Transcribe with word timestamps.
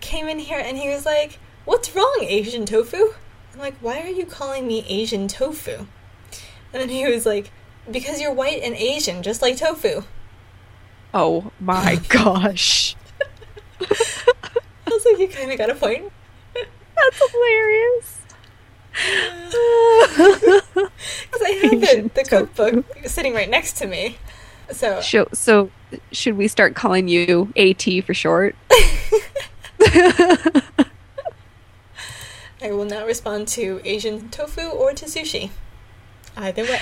came 0.00 0.28
in 0.28 0.38
here 0.38 0.58
and 0.58 0.76
he 0.78 0.88
was 0.88 1.04
like, 1.06 1.38
What's 1.64 1.94
wrong, 1.94 2.18
Asian 2.22 2.66
tofu? 2.66 3.14
I'm 3.52 3.58
like, 3.58 3.76
Why 3.80 4.00
are 4.00 4.08
you 4.08 4.26
calling 4.26 4.66
me 4.66 4.84
Asian 4.88 5.28
tofu? 5.28 5.86
And 6.72 6.80
then 6.80 6.88
he 6.88 7.06
was 7.06 7.26
like, 7.26 7.50
Because 7.90 8.20
you're 8.20 8.32
white 8.32 8.62
and 8.62 8.74
Asian, 8.74 9.22
just 9.22 9.42
like 9.42 9.56
tofu. 9.56 10.02
Oh 11.12 11.50
my 11.60 12.00
gosh. 12.08 12.96
I 13.80 13.86
was 14.86 15.04
like, 15.04 15.18
You 15.18 15.28
kind 15.28 15.52
of 15.52 15.58
got 15.58 15.70
a 15.70 15.74
point. 15.74 16.12
That's 16.96 17.30
hilarious. 17.30 18.16
Because 21.30 21.42
I 21.42 21.50
have 21.62 21.80
the, 21.80 22.10
the 22.14 22.24
cookbook 22.24 22.84
sitting 23.06 23.32
right 23.34 23.48
next 23.48 23.76
to 23.78 23.86
me. 23.86 24.18
So, 24.70 25.00
So, 25.00 25.28
so 25.32 25.70
should 26.12 26.36
we 26.36 26.48
start 26.48 26.74
calling 26.74 27.08
you 27.08 27.52
AT 27.56 27.84
for 28.04 28.14
short? 28.14 28.56
I 32.62 32.72
will 32.72 32.84
now 32.84 33.06
respond 33.06 33.48
to 33.48 33.80
Asian 33.84 34.28
tofu 34.28 34.68
or 34.68 34.92
to 34.92 35.06
sushi. 35.06 35.50
Either 36.36 36.64
way. 36.64 36.80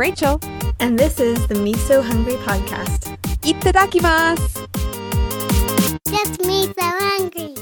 I'm 0.00 0.04
Rachel. 0.06 0.40
and 0.80 0.98
this 0.98 1.20
is 1.20 1.46
the 1.46 1.56
Miso 1.56 2.02
Hungry 2.02 2.36
podcast. 2.36 3.18
Itadakimasu. 3.42 4.66
Just 6.08 6.42
me, 6.46 6.64
so 6.64 6.72
hungry. 6.78 7.54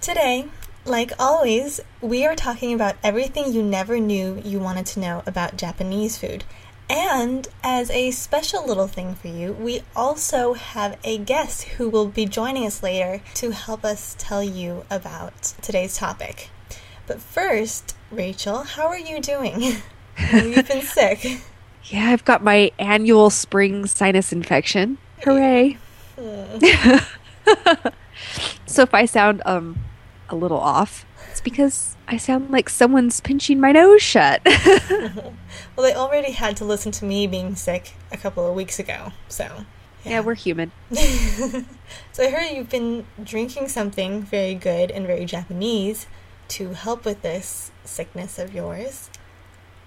Today, 0.00 0.48
like 0.84 1.12
always, 1.20 1.80
we 2.00 2.26
are 2.26 2.34
talking 2.34 2.74
about 2.74 2.96
everything 3.04 3.52
you 3.52 3.62
never 3.62 4.00
knew 4.00 4.42
you 4.44 4.58
wanted 4.58 4.84
to 4.86 4.98
know 4.98 5.22
about 5.26 5.56
Japanese 5.56 6.18
food. 6.18 6.42
And 6.88 7.46
as 7.62 7.88
a 7.92 8.10
special 8.10 8.66
little 8.66 8.88
thing 8.88 9.14
for 9.14 9.28
you, 9.28 9.52
we 9.52 9.82
also 9.94 10.54
have 10.54 10.98
a 11.04 11.18
guest 11.18 11.62
who 11.78 11.88
will 11.88 12.08
be 12.08 12.26
joining 12.26 12.66
us 12.66 12.82
later 12.82 13.22
to 13.34 13.52
help 13.52 13.84
us 13.84 14.16
tell 14.18 14.42
you 14.42 14.84
about 14.90 15.40
today's 15.62 15.96
topic. 15.96 16.50
But 17.06 17.20
first, 17.20 17.94
Rachel, 18.10 18.64
how 18.64 18.88
are 18.88 18.98
you 18.98 19.20
doing? 19.20 19.76
You've 20.32 20.68
been 20.68 20.82
sick. 20.86 21.24
Yeah, 21.84 22.10
I've 22.10 22.24
got 22.24 22.42
my 22.42 22.70
annual 22.78 23.30
spring 23.30 23.86
sinus 23.86 24.32
infection. 24.32 24.98
Hooray. 25.24 25.78
so 28.66 28.82
if 28.82 28.94
I 28.94 29.06
sound 29.06 29.42
um 29.46 29.78
a 30.28 30.36
little 30.36 30.60
off, 30.60 31.06
it's 31.30 31.40
because 31.40 31.96
I 32.06 32.16
sound 32.16 32.50
like 32.50 32.68
someone's 32.68 33.20
pinching 33.20 33.58
my 33.60 33.72
nose 33.72 34.02
shut. 34.02 34.42
Well, 35.76 35.88
they 35.88 35.94
already 35.94 36.32
had 36.32 36.56
to 36.58 36.64
listen 36.64 36.92
to 36.92 37.04
me 37.06 37.26
being 37.26 37.54
sick 37.56 37.94
a 38.12 38.16
couple 38.18 38.46
of 38.46 38.54
weeks 38.54 38.78
ago, 38.78 39.12
so. 39.28 39.64
yeah, 40.04 40.20
we're 40.20 40.34
human. 40.34 40.72
So 42.12 42.24
I 42.24 42.30
heard 42.30 42.54
you've 42.54 42.68
been 42.68 43.06
drinking 43.22 43.68
something 43.68 44.22
very 44.22 44.54
good 44.54 44.90
and 44.90 45.06
very 45.06 45.24
Japanese 45.24 46.06
to 46.48 46.74
help 46.74 47.04
with 47.04 47.22
this 47.22 47.70
sickness 47.84 48.38
of 48.38 48.52
yours. 48.54 49.08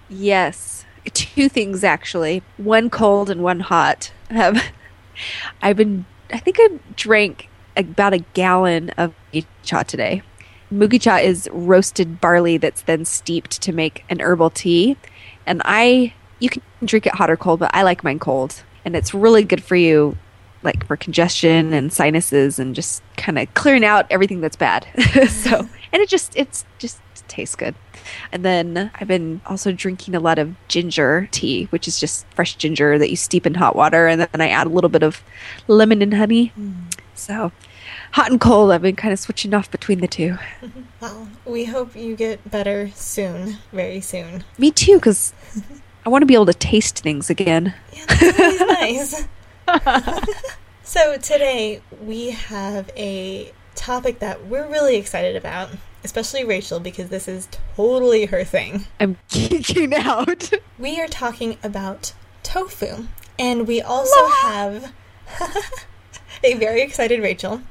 Yes, 0.08 0.84
two 1.12 1.48
things 1.48 1.84
actually. 1.84 2.42
One 2.56 2.90
cold 2.90 3.30
and 3.30 3.42
one 3.42 3.60
hot. 3.60 4.12
Um, 4.30 4.60
I've 5.62 5.76
been. 5.76 6.06
I 6.32 6.38
think 6.38 6.56
I 6.58 6.68
drank 6.96 7.48
about 7.76 8.12
a 8.12 8.18
gallon 8.18 8.90
of 8.90 9.14
mugicha 9.32 9.84
today. 9.84 10.22
Mugicha 10.72 11.22
is 11.22 11.48
roasted 11.52 12.20
barley 12.20 12.56
that's 12.56 12.82
then 12.82 13.04
steeped 13.04 13.60
to 13.62 13.72
make 13.72 14.04
an 14.08 14.20
herbal 14.20 14.50
tea, 14.50 14.96
and 15.46 15.62
I. 15.64 16.14
You 16.40 16.50
can 16.50 16.62
drink 16.84 17.06
it 17.06 17.14
hot 17.14 17.30
or 17.30 17.36
cold, 17.36 17.60
but 17.60 17.70
I 17.72 17.82
like 17.82 18.04
mine 18.04 18.18
cold, 18.18 18.64
and 18.84 18.96
it's 18.96 19.14
really 19.14 19.44
good 19.44 19.62
for 19.62 19.76
you, 19.76 20.18
like 20.62 20.84
for 20.86 20.96
congestion 20.96 21.72
and 21.72 21.92
sinuses, 21.92 22.58
and 22.58 22.74
just 22.74 23.02
kind 23.16 23.38
of 23.38 23.52
clearing 23.54 23.84
out 23.84 24.06
everything 24.10 24.40
that's 24.40 24.56
bad. 24.56 24.86
so, 25.28 25.60
and 25.60 26.02
it 26.02 26.08
just 26.08 26.36
it's 26.36 26.64
just 26.78 27.00
tastes 27.28 27.56
good. 27.56 27.74
And 28.32 28.44
then 28.44 28.90
I've 28.94 29.08
been 29.08 29.40
also 29.46 29.72
drinking 29.72 30.14
a 30.14 30.20
lot 30.20 30.38
of 30.38 30.54
ginger 30.68 31.28
tea, 31.30 31.66
which 31.66 31.88
is 31.88 31.98
just 31.98 32.26
fresh 32.34 32.54
ginger 32.56 32.98
that 32.98 33.10
you 33.10 33.16
steep 33.16 33.46
in 33.46 33.54
hot 33.54 33.76
water, 33.76 34.06
and 34.06 34.20
then 34.20 34.40
I 34.40 34.48
add 34.48 34.66
a 34.66 34.70
little 34.70 34.90
bit 34.90 35.02
of 35.02 35.22
lemon 35.66 36.02
and 36.02 36.14
honey. 36.14 36.52
So, 37.14 37.52
hot 38.12 38.30
and 38.30 38.40
cold, 38.40 38.72
I've 38.72 38.82
been 38.82 38.96
kind 38.96 39.12
of 39.12 39.18
switching 39.18 39.54
off 39.54 39.70
between 39.70 40.00
the 40.00 40.08
two. 40.08 40.38
Well, 41.00 41.28
we 41.44 41.66
hope 41.66 41.94
you 41.94 42.16
get 42.16 42.50
better 42.50 42.90
soon, 42.94 43.58
very 43.72 44.00
soon. 44.00 44.42
Me 44.56 44.70
too, 44.70 44.94
because 44.94 45.34
I 46.06 46.08
want 46.08 46.22
to 46.22 46.26
be 46.26 46.32
able 46.32 46.46
to 46.46 46.54
taste 46.54 47.00
things 47.00 47.28
again. 47.28 47.74
Yeah, 47.92 48.04
nice. 48.80 49.26
so 50.82 51.18
today 51.18 51.82
we 52.00 52.30
have 52.30 52.90
a 52.96 53.52
topic 53.74 54.20
that 54.20 54.46
we're 54.46 54.66
really 54.66 54.96
excited 54.96 55.36
about, 55.36 55.68
especially 56.04 56.44
Rachel, 56.44 56.78
because 56.78 57.08
this 57.08 57.26
is 57.26 57.48
totally 57.74 58.26
her 58.26 58.44
thing. 58.44 58.86
I'm 59.00 59.16
geeking 59.30 59.94
out. 59.94 60.52
We 60.78 61.00
are 61.00 61.08
talking 61.08 61.56
about 61.62 62.12
tofu, 62.42 63.06
and 63.38 63.66
we 63.66 63.80
also 63.80 64.28
have 64.28 64.92
a 66.44 66.54
very 66.54 66.82
excited 66.82 67.20
Rachel 67.20 67.62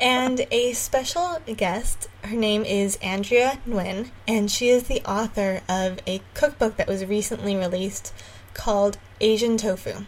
and 0.00 0.46
a 0.50 0.72
special 0.72 1.40
guest. 1.56 2.08
Her 2.22 2.36
name 2.36 2.64
is 2.64 2.96
Andrea 2.96 3.58
Nguyen, 3.66 4.10
and 4.28 4.50
she 4.50 4.68
is 4.68 4.84
the 4.84 5.00
author 5.02 5.62
of 5.68 6.00
a 6.06 6.20
cookbook 6.34 6.76
that 6.76 6.88
was 6.88 7.04
recently 7.04 7.56
released 7.56 8.12
called 8.52 8.98
Asian 9.20 9.56
Tofu. 9.56 10.04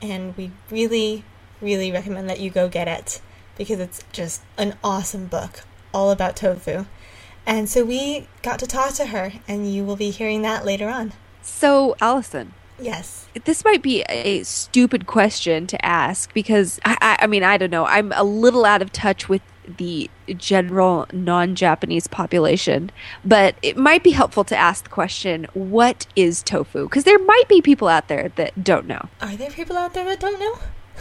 And 0.00 0.36
we 0.36 0.52
really, 0.70 1.24
really 1.60 1.90
recommend 1.90 2.28
that 2.30 2.40
you 2.40 2.50
go 2.50 2.68
get 2.68 2.88
it 2.88 3.20
because 3.56 3.80
it's 3.80 4.04
just 4.12 4.42
an 4.58 4.76
awesome 4.84 5.26
book 5.26 5.64
all 5.92 6.10
about 6.10 6.36
tofu. 6.36 6.84
And 7.46 7.68
so 7.68 7.84
we 7.84 8.26
got 8.42 8.58
to 8.58 8.66
talk 8.66 8.94
to 8.94 9.06
her, 9.06 9.32
and 9.46 9.72
you 9.72 9.84
will 9.84 9.96
be 9.96 10.10
hearing 10.10 10.42
that 10.42 10.64
later 10.64 10.88
on. 10.88 11.12
So, 11.42 11.94
Allison, 12.00 12.54
Yes. 12.78 13.28
this 13.44 13.64
might 13.64 13.82
be 13.82 14.02
a 14.02 14.42
stupid 14.42 15.06
question 15.06 15.66
to 15.68 15.84
ask 15.84 16.32
because 16.34 16.78
I, 16.84 16.96
I, 17.00 17.18
I 17.22 17.26
mean 17.26 17.42
I 17.42 17.56
don't 17.56 17.70
know 17.70 17.86
I'm 17.86 18.12
a 18.12 18.22
little 18.24 18.66
out 18.66 18.82
of 18.82 18.92
touch 18.92 19.28
with 19.28 19.40
the 19.78 20.10
general 20.36 21.06
non-Japanese 21.12 22.06
population, 22.06 22.90
but 23.24 23.56
it 23.62 23.76
might 23.76 24.02
be 24.02 24.10
helpful 24.10 24.44
to 24.44 24.56
ask 24.56 24.84
the 24.84 24.90
question, 24.90 25.46
"What 25.54 26.06
is 26.14 26.42
tofu?" 26.42 26.84
Because 26.84 27.04
there 27.04 27.18
might 27.18 27.48
be 27.48 27.62
people 27.62 27.88
out 27.88 28.08
there 28.08 28.30
that 28.36 28.62
don't 28.62 28.86
know. 28.86 29.08
Are 29.20 29.36
there 29.36 29.50
people 29.50 29.76
out 29.76 29.94
there 29.94 30.04
that 30.04 30.20
don't 30.20 30.38
know? 30.38 30.58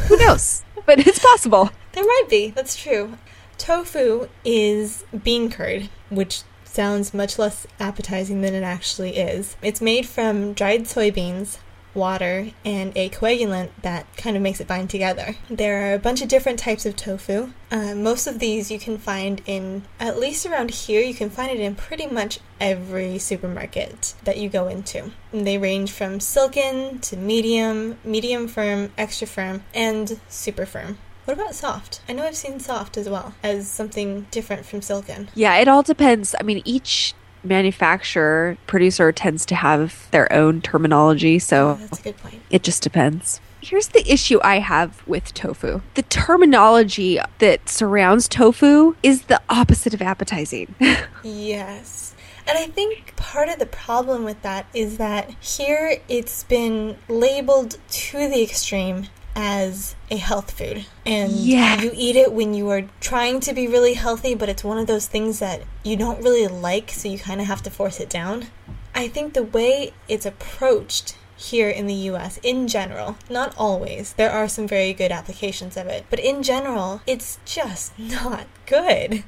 Who 0.07 0.17
knows? 0.17 0.63
but 0.85 1.06
it's 1.06 1.19
possible. 1.19 1.69
There 1.91 2.06
might 2.06 2.25
be. 2.29 2.51
That's 2.51 2.75
true. 2.75 3.17
Tofu 3.57 4.27
is 4.44 5.06
bean 5.23 5.50
curd, 5.50 5.89
which 6.15 6.41
sounds 6.63 7.13
much 7.13 7.39
less 7.39 7.65
appetizing 7.79 8.41
than 8.41 8.53
it 8.53 8.63
actually 8.63 9.17
is. 9.17 9.55
It's 9.61 9.81
made 9.81 10.05
from 10.05 10.53
dried 10.53 10.83
soybeans, 10.83 11.57
water, 11.95 12.51
and 12.65 12.91
a 12.95 13.09
coagulant 13.09 13.69
that 13.81 14.05
kind 14.17 14.35
of 14.35 14.43
makes 14.43 14.59
it 14.59 14.67
bind 14.67 14.89
together. 14.89 15.35
There 15.49 15.89
are 15.89 15.93
a 15.93 15.99
bunch 15.99 16.21
of 16.21 16.27
different 16.27 16.59
types 16.59 16.85
of 16.85 16.95
tofu. 16.95 17.53
Uh, 17.71 17.95
most 17.95 18.27
of 18.27 18.39
these 18.39 18.69
you 18.69 18.77
can 18.77 18.97
find 18.97 19.41
in, 19.45 19.83
at 19.99 20.19
least 20.19 20.45
around 20.45 20.71
here, 20.71 21.01
you 21.01 21.13
can 21.13 21.29
find 21.29 21.51
it 21.51 21.59
in 21.59 21.75
pretty 21.75 22.07
much 22.07 22.39
every 22.59 23.17
supermarket 23.17 24.13
that 24.25 24.37
you 24.37 24.49
go 24.49 24.67
into. 24.67 25.11
And 25.31 25.47
they 25.47 25.57
range 25.57 25.91
from 25.91 26.19
silken 26.19 26.99
to 26.99 27.17
medium, 27.17 27.97
medium 28.03 28.47
firm, 28.47 28.91
extra 28.97 29.27
firm, 29.27 29.63
and 29.73 30.19
super 30.27 30.65
firm. 30.65 30.97
What 31.25 31.33
about 31.33 31.56
soft? 31.56 32.01
I 32.07 32.13
know 32.13 32.24
I've 32.24 32.36
seen 32.36 32.60
soft 32.60 32.98
as 32.98 33.10
well 33.10 33.33
as 33.44 33.68
something 33.68 34.27
different 34.31 34.66
from 34.66 34.81
silken. 34.81 35.30
Yeah, 35.33 35.56
it 35.57 35.68
all 35.68 35.81
depends. 35.81 36.36
I 36.39 36.44
mean, 36.44 36.62
each 36.66 37.13
manufacturer 37.44 38.57
producer 38.68 39.12
tends 39.12 39.45
to 39.48 39.56
have 39.56 40.07
their 40.12 40.31
own 40.31 40.62
terminology, 40.62 41.39
so 41.39 41.69
Oh, 41.69 41.74
that's 41.75 42.00
a 42.00 42.04
good 42.04 42.18
point. 42.18 42.42
It 42.50 42.63
just 42.63 42.83
depends. 42.83 43.42
Here's 43.62 43.88
the 43.88 44.07
issue 44.12 44.39
I 44.44 44.60
have 44.60 45.01
with 45.07 45.33
tofu. 45.33 45.81
The 45.95 46.04
terminology 46.04 47.19
that 47.39 47.68
surrounds 47.69 48.28
tofu 48.28 48.95
is 49.01 49.24
the 49.24 49.42
opposite 49.50 49.94
of 49.94 50.01
appetizing. 50.01 50.75
Yes. 51.24 52.13
And 52.48 52.56
I 52.60 52.68
think 52.68 53.16
part 53.16 53.50
of 53.50 53.57
the 53.57 53.66
problem 53.66 54.24
with 54.24 54.39
that 54.44 54.68
is 54.75 54.98
that 54.98 55.31
here 55.42 55.98
it's 56.07 56.44
been 56.44 56.98
labeled 57.10 57.80
to 57.89 58.30
the 58.30 58.44
extreme 58.44 59.07
as 59.35 59.95
a 60.09 60.17
health 60.17 60.51
food. 60.51 60.85
And 61.05 61.31
Yeah. 61.31 61.81
you 61.81 61.91
eat 61.93 62.15
it 62.15 62.31
when 62.31 62.53
you 62.53 62.69
are 62.69 62.83
trying 63.01 63.39
to 63.41 63.53
be 63.53 63.67
really 63.67 63.93
healthy, 63.95 64.33
but 64.35 64.49
it's 64.49 64.63
one 64.63 64.77
of 64.77 64.87
those 64.87 65.07
things 65.07 65.39
that 65.39 65.61
you 65.83 65.95
don't 65.97 66.21
really 66.23 66.47
like, 66.47 66.91
so 66.91 67.07
you 67.07 67.19
kind 67.19 67.41
of 67.41 67.47
have 67.47 67.61
to 67.63 67.69
force 67.69 67.99
it 67.99 68.09
down. 68.09 68.47
I 68.93 69.07
think 69.09 69.33
the 69.33 69.43
way 69.43 69.91
it's 70.07 70.25
approached 70.25 71.15
here 71.37 71.69
in 71.69 71.85
the 71.85 71.93
US 72.11 72.39
in 72.43 72.67
general. 72.67 73.17
Not 73.29 73.53
always. 73.57 74.13
There 74.13 74.31
are 74.31 74.47
some 74.47 74.67
very 74.67 74.93
good 74.93 75.11
applications 75.11 75.75
of 75.75 75.87
it, 75.87 76.05
but 76.09 76.19
in 76.19 76.43
general, 76.43 77.01
it's 77.05 77.39
just 77.45 77.97
not 77.99 78.47
good. 78.65 79.23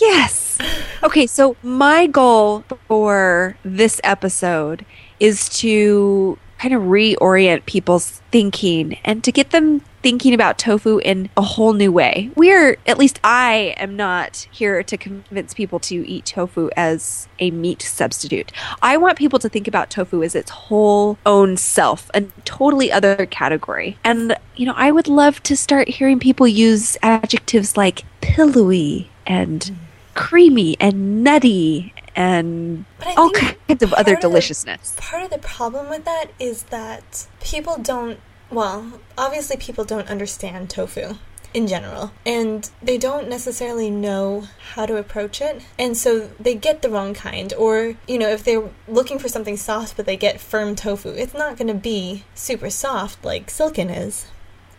Yes. 0.00 0.58
Okay, 1.02 1.26
so 1.28 1.56
my 1.62 2.08
goal 2.08 2.64
for 2.88 3.56
this 3.64 4.00
episode 4.02 4.84
is 5.20 5.48
to 5.60 6.38
kind 6.64 6.74
of 6.74 6.80
reorient 6.84 7.66
people's 7.66 8.22
thinking 8.30 8.96
and 9.04 9.22
to 9.22 9.30
get 9.30 9.50
them 9.50 9.80
thinking 10.02 10.32
about 10.32 10.56
tofu 10.56 10.96
in 10.96 11.28
a 11.36 11.42
whole 11.42 11.74
new 11.74 11.92
way. 11.92 12.30
We're, 12.36 12.78
at 12.86 12.96
least 12.96 13.20
I 13.22 13.74
am 13.76 13.96
not 13.96 14.48
here 14.50 14.82
to 14.82 14.96
convince 14.96 15.52
people 15.52 15.78
to 15.80 16.08
eat 16.08 16.24
tofu 16.24 16.70
as 16.74 17.28
a 17.38 17.50
meat 17.50 17.82
substitute. 17.82 18.50
I 18.80 18.96
want 18.96 19.18
people 19.18 19.38
to 19.40 19.48
think 19.50 19.68
about 19.68 19.90
tofu 19.90 20.22
as 20.22 20.34
its 20.34 20.50
whole 20.50 21.18
own 21.26 21.58
self, 21.58 22.10
a 22.14 22.22
totally 22.46 22.90
other 22.90 23.26
category. 23.26 23.98
And, 24.02 24.34
you 24.56 24.64
know, 24.64 24.74
I 24.74 24.90
would 24.90 25.06
love 25.06 25.42
to 25.42 25.58
start 25.58 25.88
hearing 25.88 26.18
people 26.18 26.48
use 26.48 26.96
adjectives 27.02 27.76
like 27.76 28.04
pillowy 28.22 29.10
and 29.26 29.60
mm. 29.60 29.76
creamy 30.14 30.78
and 30.80 31.22
nutty 31.22 31.92
and 32.16 32.84
all 33.16 33.30
kinds 33.30 33.82
of 33.82 33.92
other 33.94 34.14
of 34.14 34.20
the- 34.20 34.28
deliciousness. 34.28 34.94
Part 34.98 35.22
of 35.24 35.30
the 35.30 35.38
problem 35.38 35.88
with 35.88 36.04
that 36.04 36.26
is 36.38 36.64
that 36.64 37.26
people 37.40 37.76
don't, 37.78 38.20
well, 38.50 39.00
obviously 39.18 39.56
people 39.56 39.84
don't 39.84 40.08
understand 40.08 40.70
tofu 40.70 41.16
in 41.52 41.68
general, 41.68 42.10
and 42.26 42.68
they 42.82 42.98
don't 42.98 43.28
necessarily 43.28 43.88
know 43.88 44.48
how 44.74 44.86
to 44.86 44.96
approach 44.96 45.40
it, 45.40 45.62
and 45.78 45.96
so 45.96 46.28
they 46.40 46.54
get 46.54 46.82
the 46.82 46.90
wrong 46.90 47.14
kind, 47.14 47.54
or, 47.54 47.96
you 48.08 48.18
know, 48.18 48.28
if 48.28 48.42
they're 48.42 48.68
looking 48.88 49.20
for 49.20 49.28
something 49.28 49.56
soft 49.56 49.96
but 49.96 50.04
they 50.04 50.16
get 50.16 50.40
firm 50.40 50.74
tofu, 50.74 51.10
it's 51.10 51.32
not 51.32 51.56
going 51.56 51.68
to 51.68 51.74
be 51.74 52.24
super 52.34 52.70
soft 52.70 53.24
like 53.24 53.50
silken 53.50 53.88
is. 53.88 54.26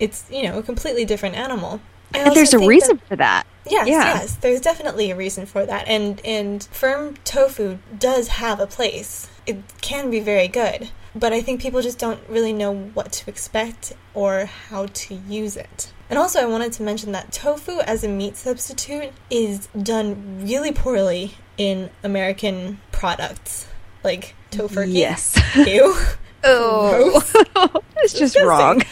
It's, 0.02 0.26
you 0.30 0.44
know, 0.44 0.60
a 0.60 0.64
completely 0.64 1.06
different 1.06 1.36
animal. 1.36 1.80
I 2.14 2.20
And 2.20 2.36
there's 2.36 2.50
a 2.54 2.58
think 2.58 2.62
that- 2.64 2.68
reason 2.68 3.02
for 3.08 3.16
that. 3.18 3.46
Yes, 3.68 3.88
Yeah. 3.88 4.14
yes. 4.20 4.36
There's 4.36 4.62
definitely 4.62 5.10
a 5.12 5.16
reason 5.16 5.46
for 5.48 5.66
that. 5.66 5.88
And 5.88 6.22
and 6.24 6.64
firm 6.72 7.16
tofu 7.24 7.80
does 7.98 8.28
have 8.28 8.60
a 8.60 8.68
place. 8.68 9.28
It 9.48 9.58
can 9.82 10.12
be 10.12 10.20
very 10.20 10.48
good. 10.48 10.90
But 11.16 11.34
I 11.34 11.42
think 11.42 11.62
people 11.62 11.82
just 11.82 11.98
don't 11.98 12.20
really 12.30 12.54
know 12.54 12.74
what 12.94 13.12
to 13.14 13.30
expect 13.30 13.94
or 14.14 14.46
how 14.70 14.88
to 14.88 15.16
use 15.16 15.56
it. 15.58 15.92
And 16.10 16.20
also 16.20 16.40
I 16.42 16.46
wanted 16.46 16.74
to 16.74 16.84
mention 16.84 17.12
that 17.14 17.32
tofu 17.32 17.80
as 17.80 18.04
a 18.04 18.08
meat 18.08 18.38
substitute 18.38 19.12
is 19.32 19.68
done 19.82 20.42
really 20.46 20.72
poorly 20.72 21.36
in 21.58 21.90
American 22.04 22.80
products. 22.92 23.66
Like 24.04 24.36
tofurky. 24.52 24.94
Yes. 24.94 25.40
Ew. 25.56 25.96
Oh, 26.44 27.82
it's 27.98 28.14
just 28.14 28.40
wrong. 28.40 28.84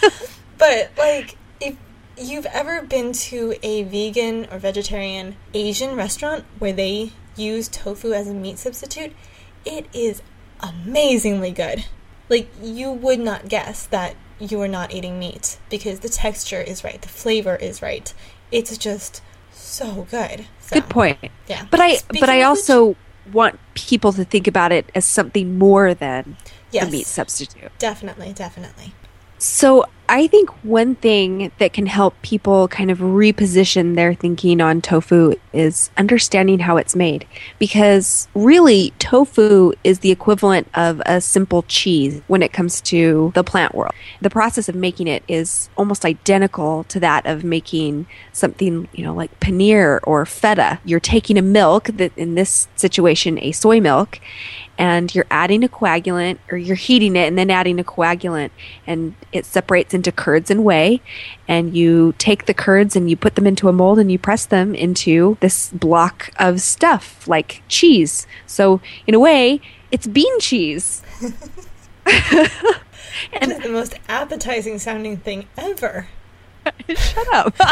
But 0.58 0.92
like, 0.98 1.36
you've 2.18 2.46
ever 2.48 2.82
been 2.82 3.14
to 3.14 3.56
a 3.64 3.84
vegan 3.84 4.48
or 4.52 4.60
vegetarian 4.60 5.36
Asian 5.54 5.96
restaurant 5.96 6.46
where 6.60 6.74
they 6.74 7.12
use 7.36 7.68
tofu 7.68 8.14
as 8.14 8.28
a 8.28 8.34
meat 8.34 8.60
substitute, 8.60 9.14
it 9.66 9.88
is 9.94 10.22
amazingly 10.60 11.52
good. 11.52 11.86
Like, 12.30 12.50
you 12.62 12.92
would 12.92 13.20
not 13.20 13.50
guess 13.50 13.86
that 13.88 14.16
you 14.40 14.62
are 14.62 14.68
not 14.68 14.94
eating 14.94 15.20
meat 15.20 15.58
because 15.70 16.00
the 16.00 16.10
texture 16.10 16.62
is 16.62 16.84
right, 16.84 17.02
the 17.02 17.08
flavor 17.10 17.56
is 17.56 17.82
right. 17.82 18.14
It's 18.52 18.78
just 18.78 19.22
so 19.52 20.08
good. 20.10 20.46
So, 20.60 20.76
Good 20.76 20.90
point. 20.90 21.20
Yeah. 21.48 21.66
But 21.70 21.80
I 21.80 21.96
Speaking 21.96 22.20
but 22.22 22.30
I 22.30 22.42
also 22.44 22.96
want 23.32 23.60
people 23.74 24.12
to 24.14 24.26
think 24.26 24.48
about 24.48 24.72
it 24.72 24.90
as 24.94 25.06
something 25.06 25.58
more 25.58 25.94
than 25.94 26.38
Yes. 26.72 26.88
a 26.88 26.92
meat 26.92 27.08
substitute. 27.08 27.72
Definitely, 27.78 28.34
definitely. 28.34 28.94
So 29.44 29.84
I 30.08 30.28
think 30.28 30.50
one 30.64 30.96
thing 30.96 31.52
that 31.58 31.74
can 31.74 31.86
help 31.86 32.22
people 32.22 32.70
kind 32.70 32.90
of 32.90 33.00
reposition 33.00 33.96
their 33.96 34.14
thinking 34.14 34.62
on 34.62 34.82
tofu 34.82 35.36
is 35.52 35.90
understanding 35.98 36.60
how 36.60 36.78
it's 36.78 36.96
made. 36.96 37.28
Because 37.60 38.30
really, 38.36 38.94
tofu 39.00 39.74
is 39.84 40.00
the 40.00 40.12
equivalent 40.12 40.70
of 40.76 41.02
a 41.06 41.20
simple 41.20 41.64
cheese 41.64 42.22
when 42.28 42.42
it 42.42 42.54
comes 42.54 42.80
to 42.82 43.34
the 43.36 43.44
plant 43.44 43.76
world. 43.76 43.94
The 44.22 44.30
process 44.30 44.70
of 44.70 44.76
making 44.76 45.08
it 45.08 45.24
is 45.28 45.70
almost 45.76 46.06
identical 46.06 46.86
to 46.86 47.02
that 47.02 47.26
of 47.26 47.44
making 47.44 48.08
something, 48.32 48.88
you 48.94 49.04
know, 49.04 49.14
like 49.14 49.38
paneer 49.42 50.00
or 50.04 50.26
feta. 50.26 50.80
You're 50.86 51.02
taking 51.02 51.38
a 51.38 51.42
milk 51.42 51.86
that 51.96 52.18
in 52.18 52.36
this 52.36 52.70
situation, 52.78 53.38
a 53.40 53.52
soy 53.52 53.82
milk, 53.82 54.22
and 54.78 55.14
you're 55.14 55.26
adding 55.30 55.64
a 55.64 55.68
coagulant 55.68 56.40
or 56.52 56.58
you're 56.58 56.76
heating 56.76 57.16
it 57.16 57.28
and 57.28 57.38
then 57.38 57.50
adding 57.50 57.80
a 57.80 57.84
coagulant 57.84 58.50
and 58.88 59.16
it 59.32 59.46
separates 59.46 59.94
into 59.94 60.12
curds 60.12 60.50
and 60.50 60.64
whey 60.64 61.02
and 61.48 61.76
you 61.76 62.14
take 62.18 62.46
the 62.46 62.54
curds 62.54 62.96
and 62.96 63.10
you 63.10 63.16
put 63.16 63.36
them 63.36 63.46
into 63.46 63.70
a 63.70 63.74
mold 63.74 64.00
and 64.00 64.12
you 64.12 64.18
press 64.18 64.46
them 64.46 64.74
into 64.74 65.38
this 65.42 65.70
block 65.72 66.32
of 66.38 66.62
stuff 66.62 67.28
like 67.28 67.62
cheese. 67.68 68.26
So 68.48 68.82
in 69.06 69.14
a 69.14 69.20
way 69.20 69.62
it's 69.92 70.08
bean 70.08 70.40
cheese. 70.40 71.04
And 73.32 73.52
the 73.52 73.70
most 73.70 73.96
appetizing 74.08 74.80
sounding 74.80 75.18
thing 75.18 75.48
ever. 75.58 76.08
shut 76.90 77.34
up. 77.34 77.56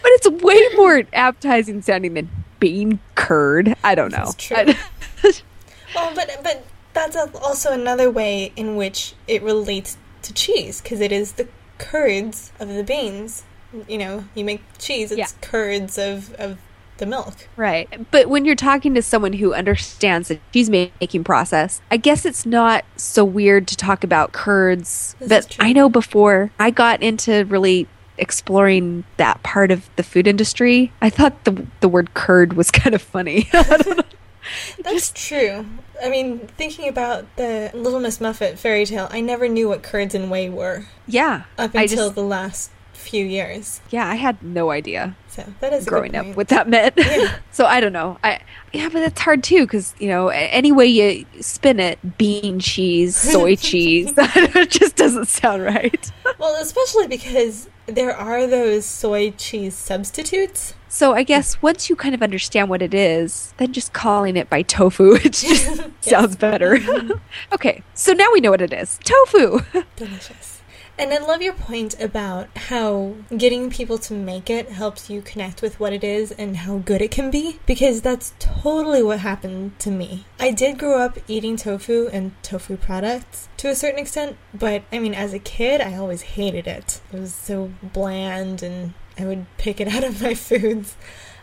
But 0.00 0.12
it's 0.12 0.28
way 0.42 0.60
more 0.76 1.02
appetizing 1.12 1.82
sounding 1.82 2.14
than 2.14 2.30
bean 2.60 2.98
curd. 3.14 3.76
I 3.84 3.94
don't 3.94 4.12
know. 4.12 4.32
true. 4.38 4.74
Well, 5.94 6.12
but 6.14 6.40
but 6.42 6.64
that's 6.92 7.16
also 7.16 7.72
another 7.72 8.10
way 8.10 8.52
in 8.56 8.76
which 8.76 9.14
it 9.26 9.42
relates 9.42 9.96
to 10.22 10.32
cheese 10.34 10.80
because 10.80 11.00
it 11.00 11.12
is 11.12 11.32
the 11.32 11.48
curds 11.78 12.52
of 12.58 12.68
the 12.68 12.82
beans. 12.84 13.44
You 13.86 13.98
know, 13.98 14.24
you 14.34 14.44
make 14.44 14.62
cheese; 14.78 15.12
it's 15.12 15.18
Yeah. 15.18 15.26
curds 15.40 15.98
of 15.98 16.32
of 16.34 16.58
the 16.96 17.06
milk. 17.06 17.46
Right. 17.56 17.88
But 18.10 18.28
when 18.28 18.44
you're 18.44 18.56
talking 18.56 18.92
to 18.94 19.02
someone 19.02 19.34
who 19.34 19.54
understands 19.54 20.28
the 20.28 20.40
cheese 20.52 20.68
making 20.68 21.22
process, 21.22 21.80
I 21.92 21.96
guess 21.96 22.24
it's 22.26 22.44
not 22.44 22.84
so 22.96 23.24
weird 23.24 23.68
to 23.68 23.76
talk 23.76 24.02
about 24.02 24.32
curds. 24.32 25.14
This 25.20 25.46
but. 25.46 25.56
I 25.60 25.72
know 25.72 25.88
before 25.88 26.50
I 26.58 26.70
got 26.70 27.00
into 27.02 27.44
really 27.44 27.86
exploring 28.16 29.04
that 29.16 29.40
part 29.44 29.70
of 29.70 29.88
the 29.94 30.02
food 30.02 30.26
industry, 30.26 30.92
I 31.00 31.08
thought 31.08 31.44
the 31.44 31.66
the 31.80 31.88
word 31.88 32.14
curd 32.14 32.54
was 32.54 32.70
kind 32.72 32.94
of 32.94 33.02
funny. 33.02 33.48
I 33.52 33.62
don't 33.76 33.98
know. 33.98 34.04
That's 34.82 35.10
true. 35.14 35.66
I 36.02 36.08
mean, 36.08 36.38
thinking 36.56 36.88
about 36.88 37.24
the 37.36 37.70
Little 37.74 38.00
Miss 38.00 38.20
Muffet 38.20 38.58
fairy 38.58 38.86
tale, 38.86 39.08
I 39.10 39.20
never 39.20 39.48
knew 39.48 39.68
what 39.68 39.82
curds 39.82 40.14
and 40.14 40.30
whey 40.30 40.48
were 40.48 40.86
yeah. 41.06 41.44
up 41.56 41.74
until 41.74 42.06
just 42.06 42.14
the 42.14 42.22
last 42.22 42.70
few 42.98 43.24
years. 43.24 43.80
yeah, 43.90 44.08
I 44.08 44.16
had 44.16 44.42
no 44.42 44.70
idea 44.70 45.16
So 45.28 45.44
that 45.60 45.72
is 45.72 45.86
growing 45.86 46.14
up 46.16 46.26
what 46.36 46.48
that 46.48 46.68
meant. 46.68 46.94
Yeah. 46.96 47.36
so 47.50 47.64
I 47.64 47.80
don't 47.80 47.92
know. 47.92 48.18
I 48.22 48.40
yeah, 48.72 48.88
but 48.90 49.02
it's 49.02 49.20
hard 49.20 49.42
too 49.42 49.62
because 49.64 49.94
you 49.98 50.08
know 50.08 50.28
any 50.28 50.72
way 50.72 50.86
you 50.86 51.24
spin 51.40 51.80
it, 51.80 52.18
bean 52.18 52.58
cheese, 52.60 53.16
soy 53.32 53.56
cheese, 53.56 54.12
it 54.16 54.70
just 54.70 54.96
doesn't 54.96 55.26
sound 55.28 55.62
right. 55.62 56.12
Well, 56.38 56.60
especially 56.60 57.06
because 57.06 57.68
there 57.86 58.14
are 58.14 58.46
those 58.46 58.84
soy 58.84 59.30
cheese 59.32 59.74
substitutes. 59.74 60.74
So 60.90 61.14
I 61.14 61.22
guess 61.22 61.60
once 61.62 61.88
you 61.88 61.96
kind 61.96 62.14
of 62.14 62.22
understand 62.22 62.68
what 62.68 62.82
it 62.82 62.94
is, 62.94 63.54
then 63.58 63.72
just 63.72 63.92
calling 63.92 64.36
it 64.36 64.50
by 64.50 64.62
tofu, 64.62 65.14
it 65.14 65.32
just 65.32 65.80
sounds 66.00 66.36
better. 66.36 66.78
okay, 67.52 67.82
so 67.94 68.12
now 68.12 68.28
we 68.32 68.40
know 68.40 68.50
what 68.50 68.62
it 68.62 68.72
is. 68.72 68.98
Tofu. 69.04 69.60
Delicious. 69.96 70.57
And 71.00 71.14
I 71.14 71.18
love 71.18 71.40
your 71.42 71.52
point 71.52 72.00
about 72.00 72.48
how 72.56 73.14
getting 73.36 73.70
people 73.70 73.98
to 73.98 74.14
make 74.14 74.50
it 74.50 74.68
helps 74.70 75.08
you 75.08 75.22
connect 75.22 75.62
with 75.62 75.78
what 75.78 75.92
it 75.92 76.02
is 76.02 76.32
and 76.32 76.56
how 76.56 76.78
good 76.78 77.00
it 77.00 77.12
can 77.12 77.30
be, 77.30 77.60
because 77.66 78.02
that's 78.02 78.34
totally 78.40 79.00
what 79.02 79.20
happened 79.20 79.78
to 79.78 79.92
me. 79.92 80.24
I 80.40 80.50
did 80.50 80.76
grow 80.76 80.98
up 81.00 81.16
eating 81.28 81.56
tofu 81.56 82.08
and 82.12 82.32
tofu 82.42 82.76
products 82.76 83.48
to 83.58 83.68
a 83.68 83.76
certain 83.76 84.00
extent, 84.00 84.36
but 84.52 84.82
I 84.92 84.98
mean, 84.98 85.14
as 85.14 85.32
a 85.32 85.38
kid, 85.38 85.80
I 85.80 85.94
always 85.94 86.22
hated 86.22 86.66
it. 86.66 87.00
It 87.12 87.20
was 87.20 87.32
so 87.32 87.70
bland 87.80 88.64
and 88.64 88.94
I 89.16 89.24
would 89.24 89.46
pick 89.56 89.80
it 89.80 89.86
out 89.94 90.02
of 90.02 90.20
my 90.20 90.34
foods. 90.34 90.96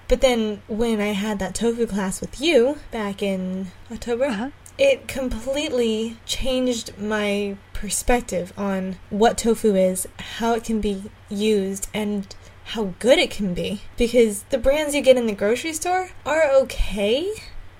But 0.09 0.19
then 0.19 0.61
when 0.67 0.99
I 0.99 1.13
had 1.13 1.39
that 1.39 1.55
tofu 1.55 1.87
class 1.87 2.19
with 2.19 2.41
you 2.41 2.77
back 2.91 3.23
in 3.23 3.71
October, 3.89 4.25
Uh-huh. 4.25 4.49
it 4.77 5.07
completely 5.07 6.17
changed 6.25 6.97
my 6.99 7.55
perspective 7.75 8.51
on 8.57 8.97
what 9.09 9.37
tofu 9.37 9.75
is, 9.75 10.07
how 10.39 10.53
it 10.53 10.63
can 10.63 10.81
be 10.81 11.03
used, 11.29 11.87
and 11.93 12.33
how 12.73 12.93
good 12.99 13.19
it 13.19 13.29
can 13.29 13.53
be. 13.53 13.81
Because 13.97 14.43
the 14.49 14.57
brands 14.57 14.95
you 14.95 15.01
get 15.01 15.17
in 15.17 15.27
the 15.27 15.33
grocery 15.33 15.73
store 15.73 16.09
are 16.25 16.49
okay, 16.61 17.31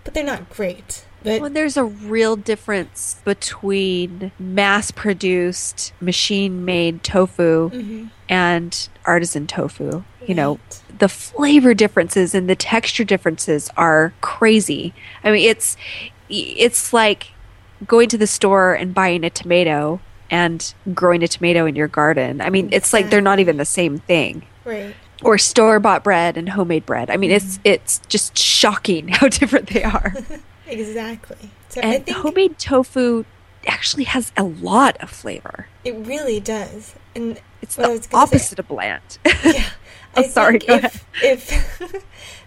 but 0.04 0.14
they're 0.14 0.24
not 0.24 0.50
great. 0.50 1.06
But 1.24 1.42
Well, 1.42 1.50
there's 1.50 1.75
a 1.78 1.84
real 1.84 2.36
difference 2.36 3.16
between 3.25 4.32
mass 4.38 4.92
produced, 4.92 5.92
machine 6.00 6.64
made 6.66 7.04
tofu 7.04 7.72
Mhm. 7.72 8.12
and 8.30 8.90
artisan 9.06 9.48
tofu. 9.48 10.04
You 10.28 10.36
know, 10.36 10.60
the 11.00 11.10
flavor 11.10 11.74
differences 11.74 12.36
and 12.36 12.48
the 12.48 12.56
texture 12.56 13.04
differences 13.04 13.72
are 13.75 14.14
crazy. 14.22 14.94
I 15.24 15.32
mean, 15.32 15.50
it's 15.50 15.78
it's 16.30 16.92
like 16.94 17.28
going 17.86 18.10
to 18.10 18.17
the 18.17 18.27
store 18.27 18.74
and 18.74 18.94
buying 18.94 19.24
a 19.24 19.29
tomato 19.29 20.00
and 20.29 20.74
growing 20.94 21.24
a 21.24 21.27
tomato 21.27 21.65
in 21.65 21.75
your 21.75 21.88
garden. 21.88 22.41
I 22.41 22.50
mean, 22.50 22.70
it's 22.72 22.94
like 22.94 23.10
they're 23.10 23.22
not 23.22 23.39
even 23.39 23.58
the 23.58 23.65
same 23.65 24.00
thing. 24.00 24.46
Right. 24.63 24.96
Or 25.24 25.38
store 25.38 25.79
bought 25.79 26.03
bread 26.03 26.36
and 26.38 26.50
homemade 26.50 26.86
bread. 26.86 27.10
I 27.10 27.17
mean, 27.17 27.32
it's 27.32 27.58
mm-hmm. 27.58 27.67
it's 27.67 28.00
just 28.08 28.38
shocking 28.38 29.08
how 29.20 29.27
different 29.27 29.67
they 29.70 29.84
are. 29.84 30.13
Exactly. 30.67 31.51
So 31.70 31.79
I 31.82 31.84
and 31.86 32.05
think 32.08 32.17
homemade 32.17 32.58
tofu 32.58 33.24
actually 33.67 34.05
has 34.05 34.32
a 34.36 34.44
lot 34.44 34.98
of 34.98 35.12
flavor. 35.12 35.67
it 35.84 35.94
really 35.96 36.39
does. 36.39 36.96
And 37.15 37.39
It's 37.62 37.75
the 37.75 37.84
gonna 37.84 38.01
say- 38.01 38.10
opposite 38.13 38.58
of 38.58 38.67
bland. 38.67 39.20
yeah. 39.46 39.70
I'm 40.15 40.24
I 40.24 40.27
sorry, 40.27 40.60
if, 40.67 41.05
if 41.22 42.01